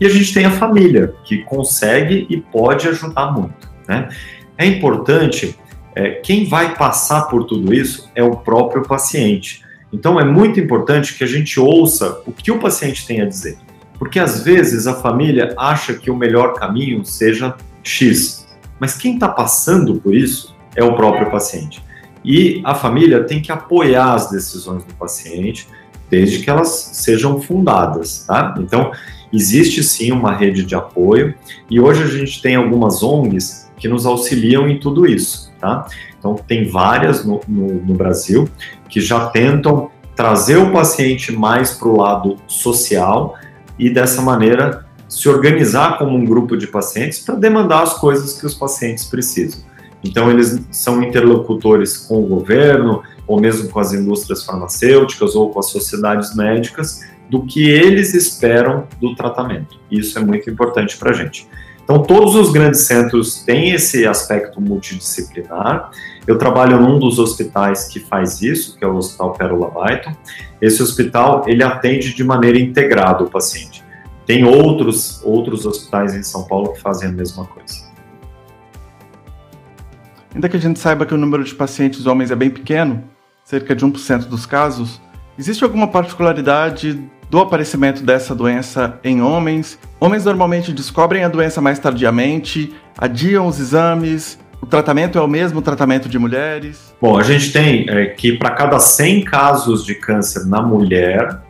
[0.00, 3.70] e a gente tem a família, que consegue e pode ajudar muito.
[3.88, 4.08] Né?
[4.58, 5.56] É importante,
[5.94, 9.62] é, quem vai passar por tudo isso é o próprio paciente.
[9.92, 13.56] Então é muito importante que a gente ouça o que o paciente tem a dizer.
[13.96, 17.54] Porque às vezes a família acha que o melhor caminho seja
[17.84, 18.48] X,
[18.80, 21.80] mas quem está passando por isso é o próprio paciente.
[22.24, 25.68] E a família tem que apoiar as decisões do paciente,
[26.08, 28.54] desde que elas sejam fundadas, tá?
[28.58, 28.92] Então,
[29.32, 31.34] existe sim uma rede de apoio
[31.68, 35.86] e hoje a gente tem algumas ONGs que nos auxiliam em tudo isso, tá?
[36.18, 38.48] Então, tem várias no, no, no Brasil
[38.88, 43.36] que já tentam trazer o paciente mais para o lado social
[43.78, 48.46] e dessa maneira se organizar como um grupo de pacientes para demandar as coisas que
[48.46, 49.60] os pacientes precisam.
[50.04, 55.58] Então, eles são interlocutores com o governo, ou mesmo com as indústrias farmacêuticas ou com
[55.58, 59.80] as sociedades médicas, do que eles esperam do tratamento.
[59.90, 61.48] Isso é muito importante para a gente.
[61.82, 65.90] Então, todos os grandes centros têm esse aspecto multidisciplinar.
[66.26, 70.14] Eu trabalho num dos hospitais que faz isso, que é o Hospital Pérola Byton.
[70.62, 73.84] Esse hospital, ele atende de maneira integrada o paciente.
[74.24, 77.83] Tem outros, outros hospitais em São Paulo que fazem a mesma coisa.
[80.34, 83.04] Ainda que a gente saiba que o número de pacientes homens é bem pequeno,
[83.44, 85.00] cerca de 1% dos casos,
[85.38, 89.78] existe alguma particularidade do aparecimento dessa doença em homens?
[90.00, 95.62] Homens normalmente descobrem a doença mais tardiamente, adiam os exames, o tratamento é o mesmo
[95.62, 96.94] tratamento de mulheres?
[97.00, 101.40] Bom, a gente tem é, que para cada 100 casos de câncer na mulher,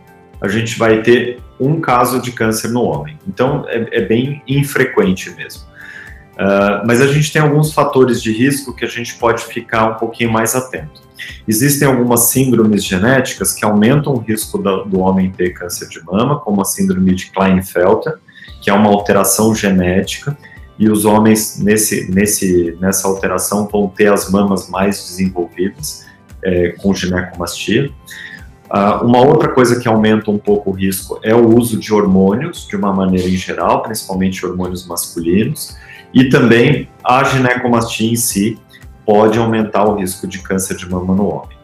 [0.40, 3.18] a gente vai ter um caso de câncer no homem.
[3.26, 5.62] Então é, é bem infrequente mesmo.
[6.34, 9.94] Uh, mas a gente tem alguns fatores de risco que a gente pode ficar um
[9.94, 11.02] pouquinho mais atento.
[11.46, 16.40] Existem algumas síndromes genéticas que aumentam o risco do, do homem ter câncer de mama,
[16.40, 18.14] como a síndrome de Klinefelter,
[18.60, 20.36] que é uma alteração genética,
[20.76, 26.04] e os homens nesse, nesse, nessa alteração vão ter as mamas mais desenvolvidas
[26.42, 27.92] é, com ginecomastia.
[28.64, 32.66] Uh, uma outra coisa que aumenta um pouco o risco é o uso de hormônios,
[32.66, 35.76] de uma maneira em geral, principalmente hormônios masculinos.
[36.14, 38.58] E também a ginecomastia em si
[39.04, 41.54] pode aumentar o risco de câncer de mama no homem.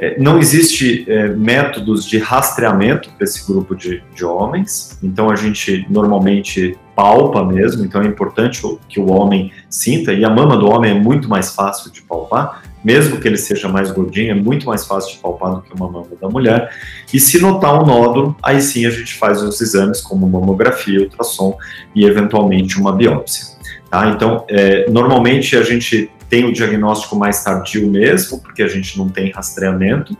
[0.00, 5.34] É, não existe é, métodos de rastreamento para esse grupo de, de, homens, então a
[5.34, 10.68] gente normalmente palpa mesmo, então é importante que o homem sinta, e a mama do
[10.68, 14.66] homem é muito mais fácil de palpar, mesmo que ele seja mais gordinho, é muito
[14.66, 16.70] mais fácil de palpar do que uma mama da mulher.
[17.12, 21.58] E se notar um nódulo, aí sim a gente faz os exames como mamografia, ultrassom
[21.92, 23.57] e eventualmente uma biópsia.
[23.90, 24.10] Tá?
[24.10, 29.08] Então, é, normalmente a gente tem o diagnóstico mais tardio mesmo, porque a gente não
[29.08, 30.16] tem rastreamento,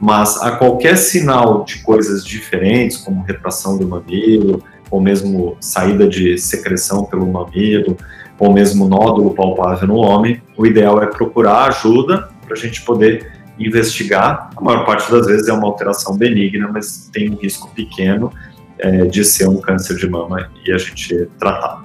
[0.00, 6.36] mas a qualquer sinal de coisas diferentes, como retração do mamilo, ou mesmo saída de
[6.38, 7.96] secreção pelo mamilo,
[8.38, 13.32] ou mesmo nódulo palpável no homem, o ideal é procurar ajuda para a gente poder
[13.58, 14.50] investigar.
[14.56, 18.32] A maior parte das vezes é uma alteração benigna, mas tem um risco pequeno
[18.78, 21.84] é, de ser um câncer de mama e a gente tratar.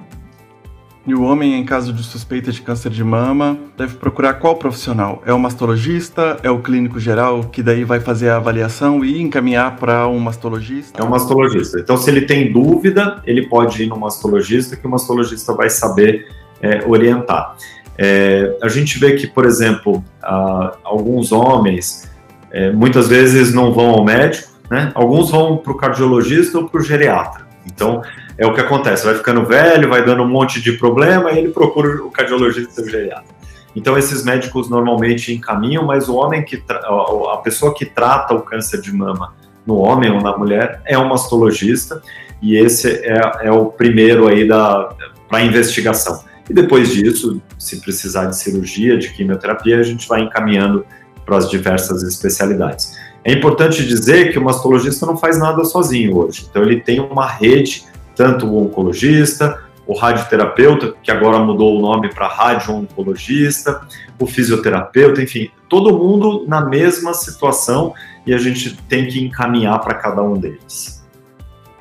[1.06, 5.22] E o homem, em caso de suspeita de câncer de mama, deve procurar qual profissional?
[5.24, 6.36] É o mastologista?
[6.42, 11.00] É o clínico geral que daí vai fazer a avaliação e encaminhar para um mastologista?
[11.00, 11.80] É um mastologista.
[11.80, 16.28] Então, se ele tem dúvida, ele pode ir no mastologista, que o mastologista vai saber
[16.60, 17.56] é, orientar.
[17.96, 22.10] É, a gente vê que, por exemplo, a, alguns homens
[22.50, 24.92] é, muitas vezes não vão ao médico, né?
[24.94, 27.49] Alguns vão para o cardiologista ou para o geriatra.
[27.66, 28.02] Então,
[28.38, 31.50] é o que acontece, vai ficando velho, vai dando um monte de problema e ele
[31.50, 33.34] procura o cardiologista geriatra.
[33.76, 38.80] Então, esses médicos normalmente encaminham, mas o homem que a pessoa que trata o câncer
[38.80, 39.34] de mama
[39.66, 42.02] no homem ou na mulher é um mastologista
[42.42, 44.94] e esse é, é o primeiro aí da
[45.28, 46.24] para investigação.
[46.48, 50.84] E depois disso, se precisar de cirurgia, de quimioterapia, a gente vai encaminhando
[51.24, 52.98] para as diversas especialidades.
[53.24, 56.46] É importante dizer que o mastologista não faz nada sozinho hoje.
[56.48, 57.84] Então, ele tem uma rede,
[58.16, 63.80] tanto o oncologista, o radioterapeuta, que agora mudou o nome para radio-oncologista,
[64.18, 67.92] o fisioterapeuta, enfim, todo mundo na mesma situação
[68.24, 71.04] e a gente tem que encaminhar para cada um deles.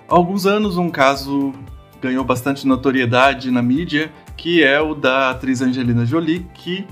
[0.07, 1.53] Há alguns anos, um caso
[2.01, 6.87] ganhou bastante notoriedade na mídia, que é o da atriz Angelina Jolie, que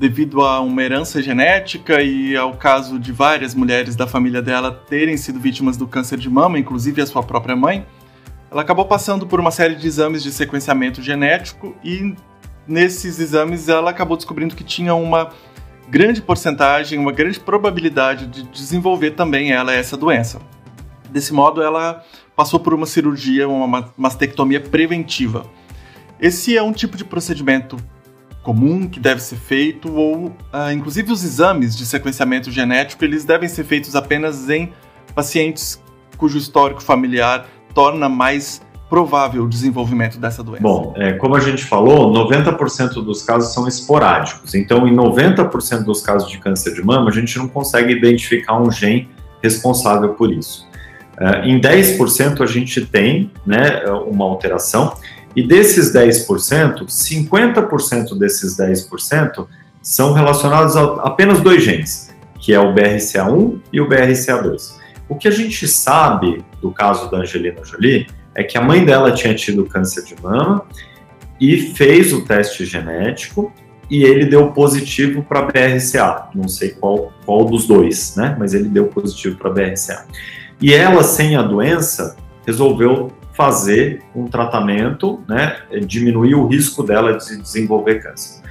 [0.00, 5.14] devido a uma herança genética e ao caso de várias mulheres da família dela terem
[5.18, 7.86] sido vítimas do câncer de mama, inclusive a sua própria mãe,
[8.50, 12.14] ela acabou passando por uma série de exames de sequenciamento genético e
[12.66, 15.32] nesses exames ela acabou descobrindo que tinha uma
[15.86, 20.40] grande porcentagem, uma grande probabilidade de desenvolver também ela essa doença.
[21.10, 22.02] Desse modo, ela
[22.34, 25.44] passou por uma cirurgia, uma mastectomia preventiva.
[26.18, 27.76] Esse é um tipo de procedimento
[28.42, 33.48] comum que deve ser feito ou, uh, inclusive, os exames de sequenciamento genético eles devem
[33.48, 34.72] ser feitos apenas em
[35.14, 35.82] pacientes
[36.16, 38.60] cujo histórico familiar torna mais
[38.90, 40.62] provável o desenvolvimento dessa doença?
[40.62, 44.54] Bom, é, como a gente falou, 90% dos casos são esporádicos.
[44.54, 48.70] Então, em 90% dos casos de câncer de mama, a gente não consegue identificar um
[48.70, 49.08] gene
[49.40, 50.68] responsável por isso.
[51.20, 54.94] É, em 10% a gente tem né, uma alteração,
[55.34, 59.46] e desses 10%, 50% desses 10%
[59.80, 64.78] são relacionados a apenas dois genes, que é o BRCA1 e o BRCA2.
[65.08, 69.12] O que a gente sabe do caso da Angelina Jolie é que a mãe dela
[69.12, 70.64] tinha tido câncer de mama
[71.40, 73.52] e fez o teste genético
[73.90, 76.28] e ele deu positivo para BRCA.
[76.34, 78.36] Não sei qual, qual dos dois, né?
[78.38, 80.06] Mas ele deu positivo para BRCA.
[80.60, 82.16] E ela, sem a doença,
[82.46, 83.10] resolveu
[83.40, 85.56] fazer um tratamento, né?
[85.86, 88.42] Diminuir o risco dela de desenvolver câncer.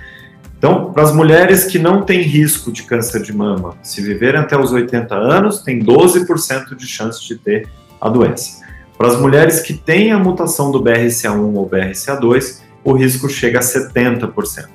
[0.57, 4.57] Então, para as mulheres que não têm risco de câncer de mama, se viverem até
[4.57, 7.69] os 80 anos, tem 12% de chance de ter
[8.01, 8.65] a doença.
[8.97, 13.61] Para as mulheres que têm a mutação do BRCA1 ou BRCA2, o risco chega a
[13.61, 14.69] 70%.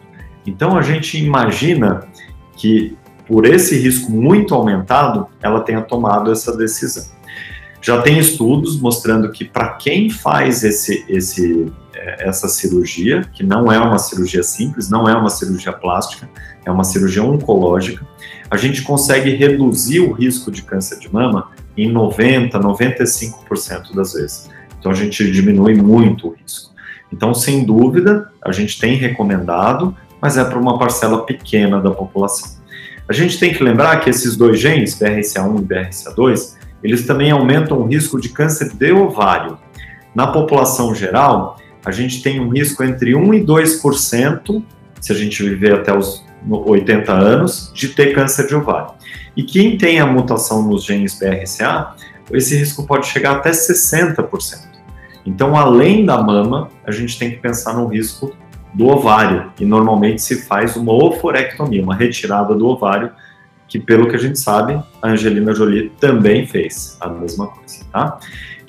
[0.47, 2.07] Então a gente imagina
[2.57, 2.97] que
[3.27, 7.05] por esse risco muito aumentado, ela tenha tomado essa decisão.
[7.85, 13.71] Já tem estudos mostrando que para quem faz esse, esse, é, essa cirurgia, que não
[13.71, 16.27] é uma cirurgia simples, não é uma cirurgia plástica,
[16.65, 18.03] é uma cirurgia oncológica,
[18.51, 24.49] a gente consegue reduzir o risco de câncer de mama em 90, 95% das vezes.
[24.81, 26.73] Então a gente diminui muito o risco.
[27.13, 32.51] Então, sem dúvida, a gente tem recomendado, mas é para uma parcela pequena da população.
[33.07, 37.79] A gente tem que lembrar que esses dois genes, BRCA1 e BRCA2, eles também aumentam
[37.79, 39.59] o risco de câncer de ovário.
[40.15, 44.63] Na população geral, a gente tem um risco entre 1 e 2%,
[45.01, 48.93] se a gente viver até os 80 anos, de ter câncer de ovário.
[49.35, 51.95] E quem tem a mutação nos genes BRCA,
[52.31, 54.75] esse risco pode chegar até 60%.
[55.27, 58.37] Então, além da mama, a gente tem que pensar no risco
[58.75, 63.11] do ovário, e normalmente se faz uma oforectomia, uma retirada do ovário,
[63.69, 68.19] que pelo que a gente sabe, a Angelina Jolie também fez a mesma coisa, tá?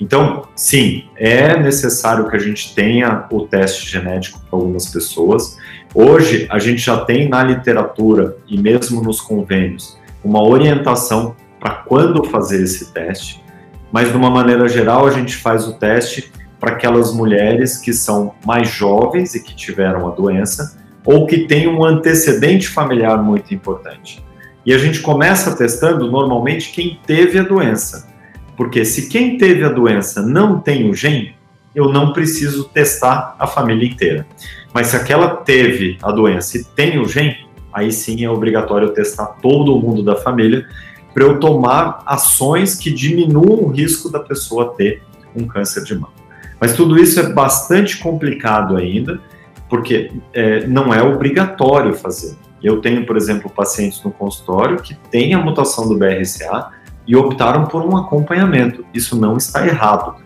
[0.00, 5.56] Então, sim, é necessário que a gente tenha o teste genético para algumas pessoas.
[5.94, 12.24] Hoje, a gente já tem na literatura e mesmo nos convênios uma orientação para quando
[12.24, 13.42] fazer esse teste,
[13.90, 16.30] mas de uma maneira geral a gente faz o teste
[16.60, 21.68] para aquelas mulheres que são mais jovens e que tiveram a doença ou que têm
[21.68, 24.25] um antecedente familiar muito importante.
[24.66, 28.08] E a gente começa testando normalmente quem teve a doença,
[28.56, 31.36] porque se quem teve a doença não tem o gene,
[31.72, 34.26] eu não preciso testar a família inteira.
[34.74, 39.26] Mas se aquela teve a doença e tem o gene, aí sim é obrigatório testar
[39.40, 40.66] todo mundo da família
[41.14, 45.02] para eu tomar ações que diminuam o risco da pessoa ter
[45.34, 46.12] um câncer de mama.
[46.60, 49.20] Mas tudo isso é bastante complicado ainda,
[49.68, 52.36] porque é, não é obrigatório fazer.
[52.62, 56.70] Eu tenho, por exemplo, pacientes no consultório que têm a mutação do BRCA
[57.06, 58.84] e optaram por um acompanhamento.
[58.92, 60.16] Isso não está errado.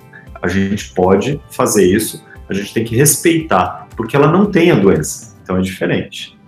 [0.40, 4.74] A gente pode fazer isso, a gente tem que respeitar, porque ela não tem a
[4.74, 6.38] doença, então é diferente.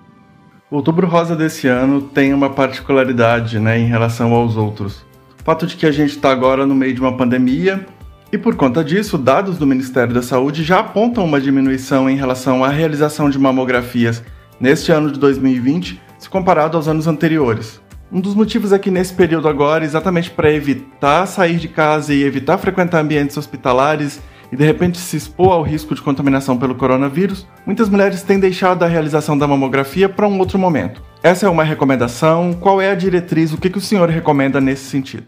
[0.70, 5.04] O Outubro Rosa desse ano tem uma particularidade né, em relação aos outros.
[5.38, 7.84] O fato de que a gente está agora no meio de uma pandemia
[8.32, 12.64] e, por conta disso, dados do Ministério da Saúde já apontam uma diminuição em relação
[12.64, 14.22] à realização de mamografias
[14.62, 17.82] neste ano de 2020 se comparado aos anos anteriores.
[18.12, 22.22] Um dos motivos é que nesse período agora, exatamente para evitar sair de casa e
[22.22, 24.20] evitar frequentar ambientes hospitalares
[24.52, 28.84] e de repente se expor ao risco de contaminação pelo coronavírus, muitas mulheres têm deixado
[28.84, 31.02] a realização da mamografia para um outro momento.
[31.24, 32.52] Essa é uma recomendação?
[32.52, 33.52] Qual é a diretriz?
[33.52, 35.24] O que, que o senhor recomenda nesse sentido?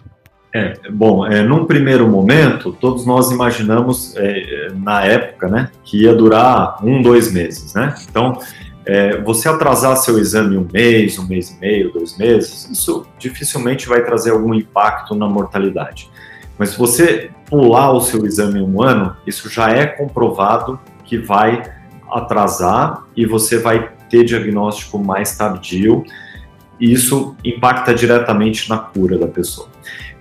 [0.55, 6.14] É, bom, é, num primeiro momento, todos nós imaginamos, é, na época, né, que ia
[6.14, 7.93] durar um, dois meses, né?
[8.09, 8.39] Então,
[8.87, 13.89] é, você atrasar seu exame um mês, um mês e meio, dois meses, isso dificilmente
[13.89, 16.11] vai trazer algum impacto na mortalidade.
[16.59, 21.62] Mas se você pular o seu exame um ano, isso já é comprovado que vai
[22.11, 26.05] atrasar e você vai ter diagnóstico mais tardio
[26.78, 29.68] e isso impacta diretamente na cura da pessoa.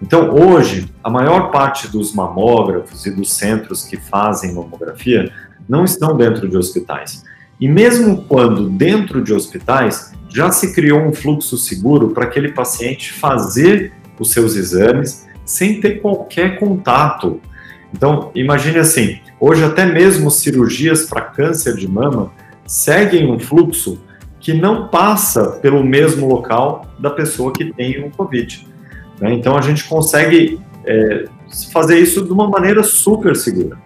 [0.02, 5.32] Então, hoje, a maior parte dos mamógrafos e dos centros que fazem mamografia
[5.68, 7.24] não estão dentro de hospitais.
[7.64, 13.14] E mesmo quando dentro de hospitais, já se criou um fluxo seguro para aquele paciente
[13.14, 17.40] fazer os seus exames sem ter qualquer contato.
[17.94, 22.34] Então, imagine assim: hoje, até mesmo cirurgias para câncer de mama
[22.68, 23.98] seguem um fluxo
[24.42, 28.68] que não passa pelo mesmo local da pessoa que tem o Covid.
[29.22, 29.36] Né?
[29.36, 31.30] Então a gente consegue é,
[31.72, 33.78] fazer isso de uma maneira super segura.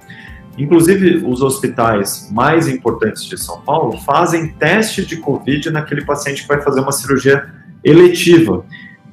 [0.57, 6.47] Inclusive, os hospitais mais importantes de São Paulo fazem teste de Covid naquele paciente que
[6.47, 7.45] vai fazer uma cirurgia
[7.83, 8.65] eletiva,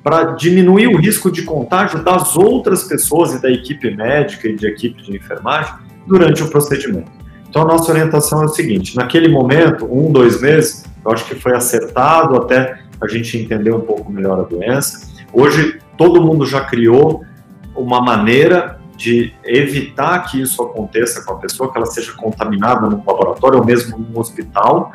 [0.03, 4.67] para diminuir o risco de contágio das outras pessoas e da equipe médica e de
[4.67, 5.75] equipe de enfermagem
[6.07, 7.11] durante o procedimento.
[7.49, 11.35] Então, a nossa orientação é o seguinte: naquele momento, um, dois meses, eu acho que
[11.35, 15.09] foi acertado até a gente entender um pouco melhor a doença.
[15.33, 17.25] Hoje, todo mundo já criou
[17.75, 22.99] uma maneira de evitar que isso aconteça com a pessoa, que ela seja contaminada no
[22.99, 24.93] laboratório ou mesmo no hospital,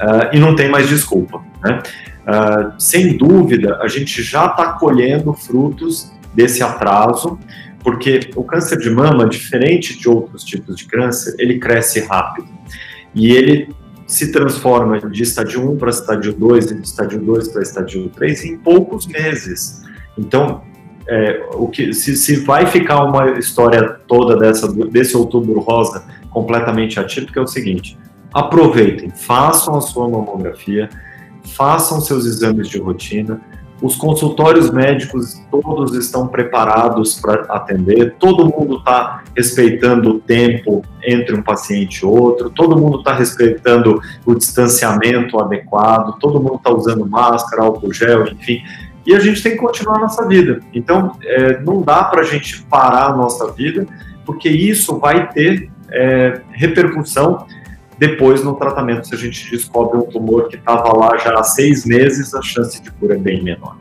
[0.00, 1.42] uh, e não tem mais desculpa.
[1.62, 1.82] Né?
[2.26, 7.38] Uh, sem dúvida, a gente já está colhendo frutos desse atraso,
[7.80, 12.48] porque o câncer de mama, diferente de outros tipos de câncer, ele cresce rápido.
[13.14, 13.74] E ele
[14.06, 18.58] se transforma de estádio 1 para estádio 2, de estádio 2 para estádio 3 em
[18.58, 19.82] poucos meses.
[20.16, 20.62] Então,
[21.08, 26.98] é, o que se, se, vai ficar uma história toda dessa desse outubro rosa completamente
[26.98, 27.96] atípico é o seguinte:
[28.34, 30.88] aproveitem, façam a sua mamografia,
[31.54, 33.40] façam seus exames de rotina.
[33.82, 41.36] Os consultórios médicos todos estão preparados para atender, todo mundo está respeitando o tempo entre
[41.36, 47.06] um paciente e outro, todo mundo está respeitando o distanciamento adequado, todo mundo está usando
[47.06, 48.62] máscara, álcool gel, enfim
[49.06, 50.60] e a gente tem que continuar a nossa vida.
[50.74, 53.86] Então, é, não dá para a gente parar a nossa vida,
[54.24, 57.46] porque isso vai ter é, repercussão
[57.98, 59.06] depois no tratamento.
[59.06, 62.82] Se a gente descobre um tumor que estava lá já há seis meses, a chance
[62.82, 63.76] de cura é bem menor.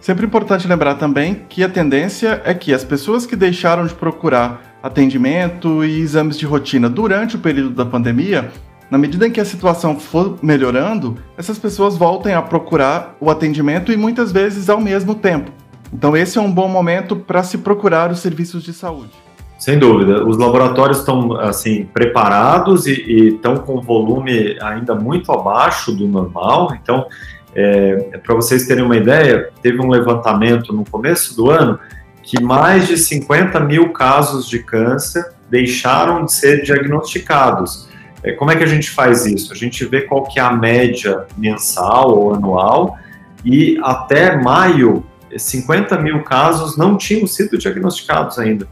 [0.00, 4.78] Sempre importante lembrar também que a tendência é que as pessoas que deixaram de procurar
[4.82, 8.50] atendimento e exames de rotina durante o período da pandemia
[8.90, 13.92] na medida em que a situação for melhorando, essas pessoas voltem a procurar o atendimento
[13.92, 15.52] e muitas vezes ao mesmo tempo.
[15.92, 19.12] Então, esse é um bom momento para se procurar os serviços de saúde.
[19.58, 26.08] Sem dúvida, os laboratórios estão assim preparados e estão com volume ainda muito abaixo do
[26.08, 26.74] normal.
[26.82, 27.06] Então,
[27.54, 31.78] é, é para vocês terem uma ideia, teve um levantamento no começo do ano
[32.22, 37.89] que mais de 50 mil casos de câncer deixaram de ser diagnosticados.
[38.22, 39.52] É, como é que a gente faz isso?
[39.52, 42.98] A gente vê qual que é a média mensal ou anual
[43.44, 45.04] e até maio,
[45.34, 48.66] 50 mil casos não tinham sido diagnosticados ainda,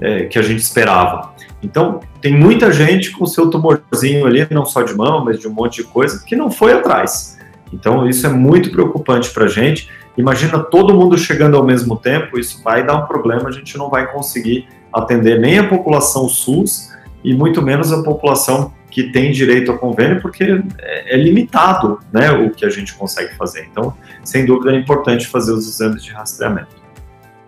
[0.00, 1.34] é, que a gente esperava.
[1.62, 5.52] Então, tem muita gente com seu tumorzinho ali, não só de mão, mas de um
[5.52, 7.38] monte de coisa, que não foi atrás.
[7.72, 9.88] Então, isso é muito preocupante para a gente.
[10.16, 13.88] Imagina todo mundo chegando ao mesmo tempo, isso vai dar um problema, a gente não
[13.88, 16.90] vai conseguir atender nem a população SUS
[17.22, 20.44] e muito menos a população que tem direito a convênio, porque
[20.78, 23.68] é, é, limitado né, o que a gente consegue fazer.
[23.70, 26.80] Então, sem dúvida, é importante fazer os exames de rastreamento.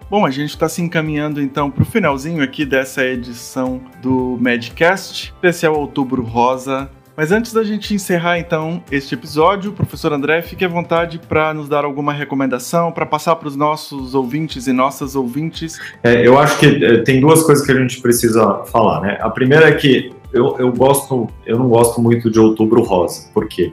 [0.09, 5.33] Bom, a gente está se encaminhando então para o finalzinho aqui dessa edição do Medcast,
[5.35, 10.69] especial Outubro Rosa mas antes da gente encerrar então este episódio, professor André, fique à
[10.69, 15.79] vontade para nos dar alguma recomendação, para passar para os nossos ouvintes e nossas ouvintes.
[16.03, 19.19] É, eu acho que é, tem duas coisas que a gente precisa falar, né?
[19.21, 23.73] A primeira é que eu, eu gosto, eu não gosto muito de outubro rosa, porque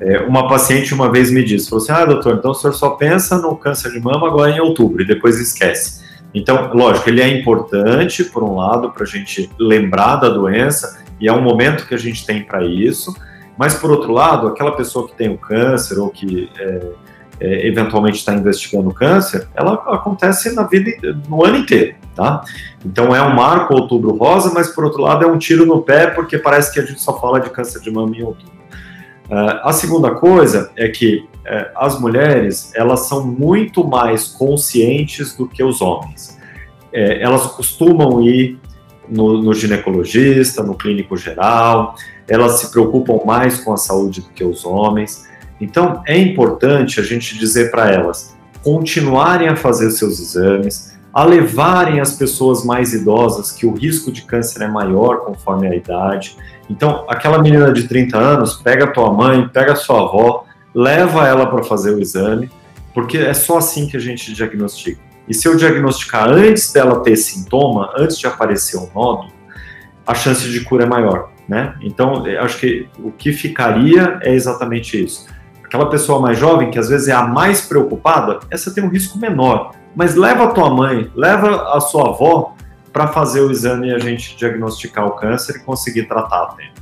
[0.00, 2.90] é, uma paciente uma vez me disse, falou assim, ah, doutor, então o senhor só
[2.90, 6.02] pensa no câncer de mama agora em outubro e depois esquece.
[6.34, 11.28] Então, lógico, ele é importante, por um lado, para a gente lembrar da doença, e
[11.28, 13.14] é um momento que a gente tem para isso.
[13.56, 16.88] Mas, por outro lado, aquela pessoa que tem o câncer ou que é,
[17.38, 20.90] é, eventualmente está investigando o câncer, ela acontece na vida,
[21.28, 22.44] no ano inteiro, tá?
[22.84, 26.08] Então é um marco outubro rosa, mas por outro lado é um tiro no pé,
[26.08, 28.52] porque parece que a gente só fala de câncer de mama em outubro.
[29.30, 35.48] Uh, a segunda coisa é que uh, as mulheres, elas são muito mais conscientes do
[35.48, 36.38] que os homens.
[36.92, 38.58] Uh, elas costumam ir
[39.08, 41.94] no, no ginecologista, no clínico geral,
[42.28, 45.26] elas se preocupam mais com a saúde do que os homens.
[45.60, 52.00] Então, é importante a gente dizer para elas continuarem a fazer seus exames, a levarem
[52.00, 56.36] as pessoas mais idosas, que o risco de câncer é maior conforme a idade.
[56.70, 60.44] Então, aquela menina de 30 anos, pega tua mãe, pega sua avó,
[60.74, 62.50] leva ela para fazer o exame,
[62.94, 65.00] porque é só assim que a gente diagnostica.
[65.28, 69.32] E se eu diagnosticar antes dela ter sintoma, antes de aparecer um nódulo,
[70.06, 71.74] a chance de cura é maior, né?
[71.82, 75.26] Então, acho que o que ficaria é exatamente isso.
[75.64, 79.18] Aquela pessoa mais jovem, que às vezes é a mais preocupada, essa tem um risco
[79.18, 79.72] menor.
[79.94, 82.54] Mas leva a tua mãe, leva a sua avó
[82.92, 86.80] para fazer o exame e a gente diagnosticar o câncer e conseguir tratar a tempo.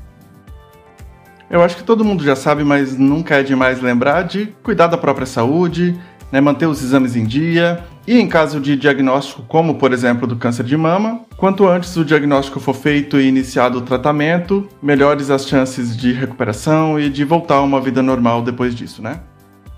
[1.49, 4.97] Eu acho que todo mundo já sabe, mas nunca é demais lembrar de cuidar da
[4.97, 5.99] própria saúde,
[6.31, 10.37] né, manter os exames em dia e, em caso de diagnóstico, como por exemplo do
[10.37, 15.47] câncer de mama, quanto antes o diagnóstico for feito e iniciado o tratamento, melhores as
[15.47, 19.21] chances de recuperação e de voltar a uma vida normal depois disso, né?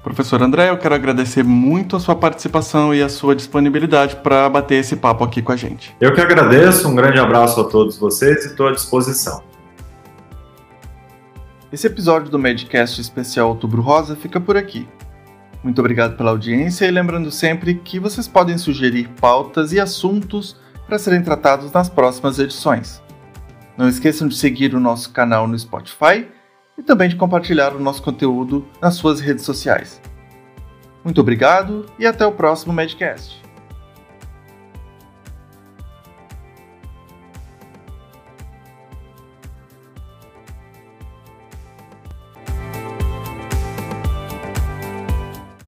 [0.02, 4.76] Professor André, eu quero agradecer muito a sua participação e a sua disponibilidade para bater
[4.76, 5.94] esse papo aqui com a gente.
[6.00, 9.42] Eu que agradeço, um grande abraço a todos vocês e estou à disposição.
[11.72, 14.88] Esse episódio do Medcast especial Outubro Rosa fica por aqui.
[15.62, 20.98] Muito obrigado pela audiência e lembrando sempre que vocês podem sugerir pautas e assuntos para
[20.98, 23.00] serem tratados nas próximas edições.
[23.78, 26.26] Não esqueçam de seguir o nosso canal no Spotify
[26.76, 30.00] e também de compartilhar o nosso conteúdo nas suas redes sociais.
[31.04, 33.41] Muito obrigado e até o próximo Medcast.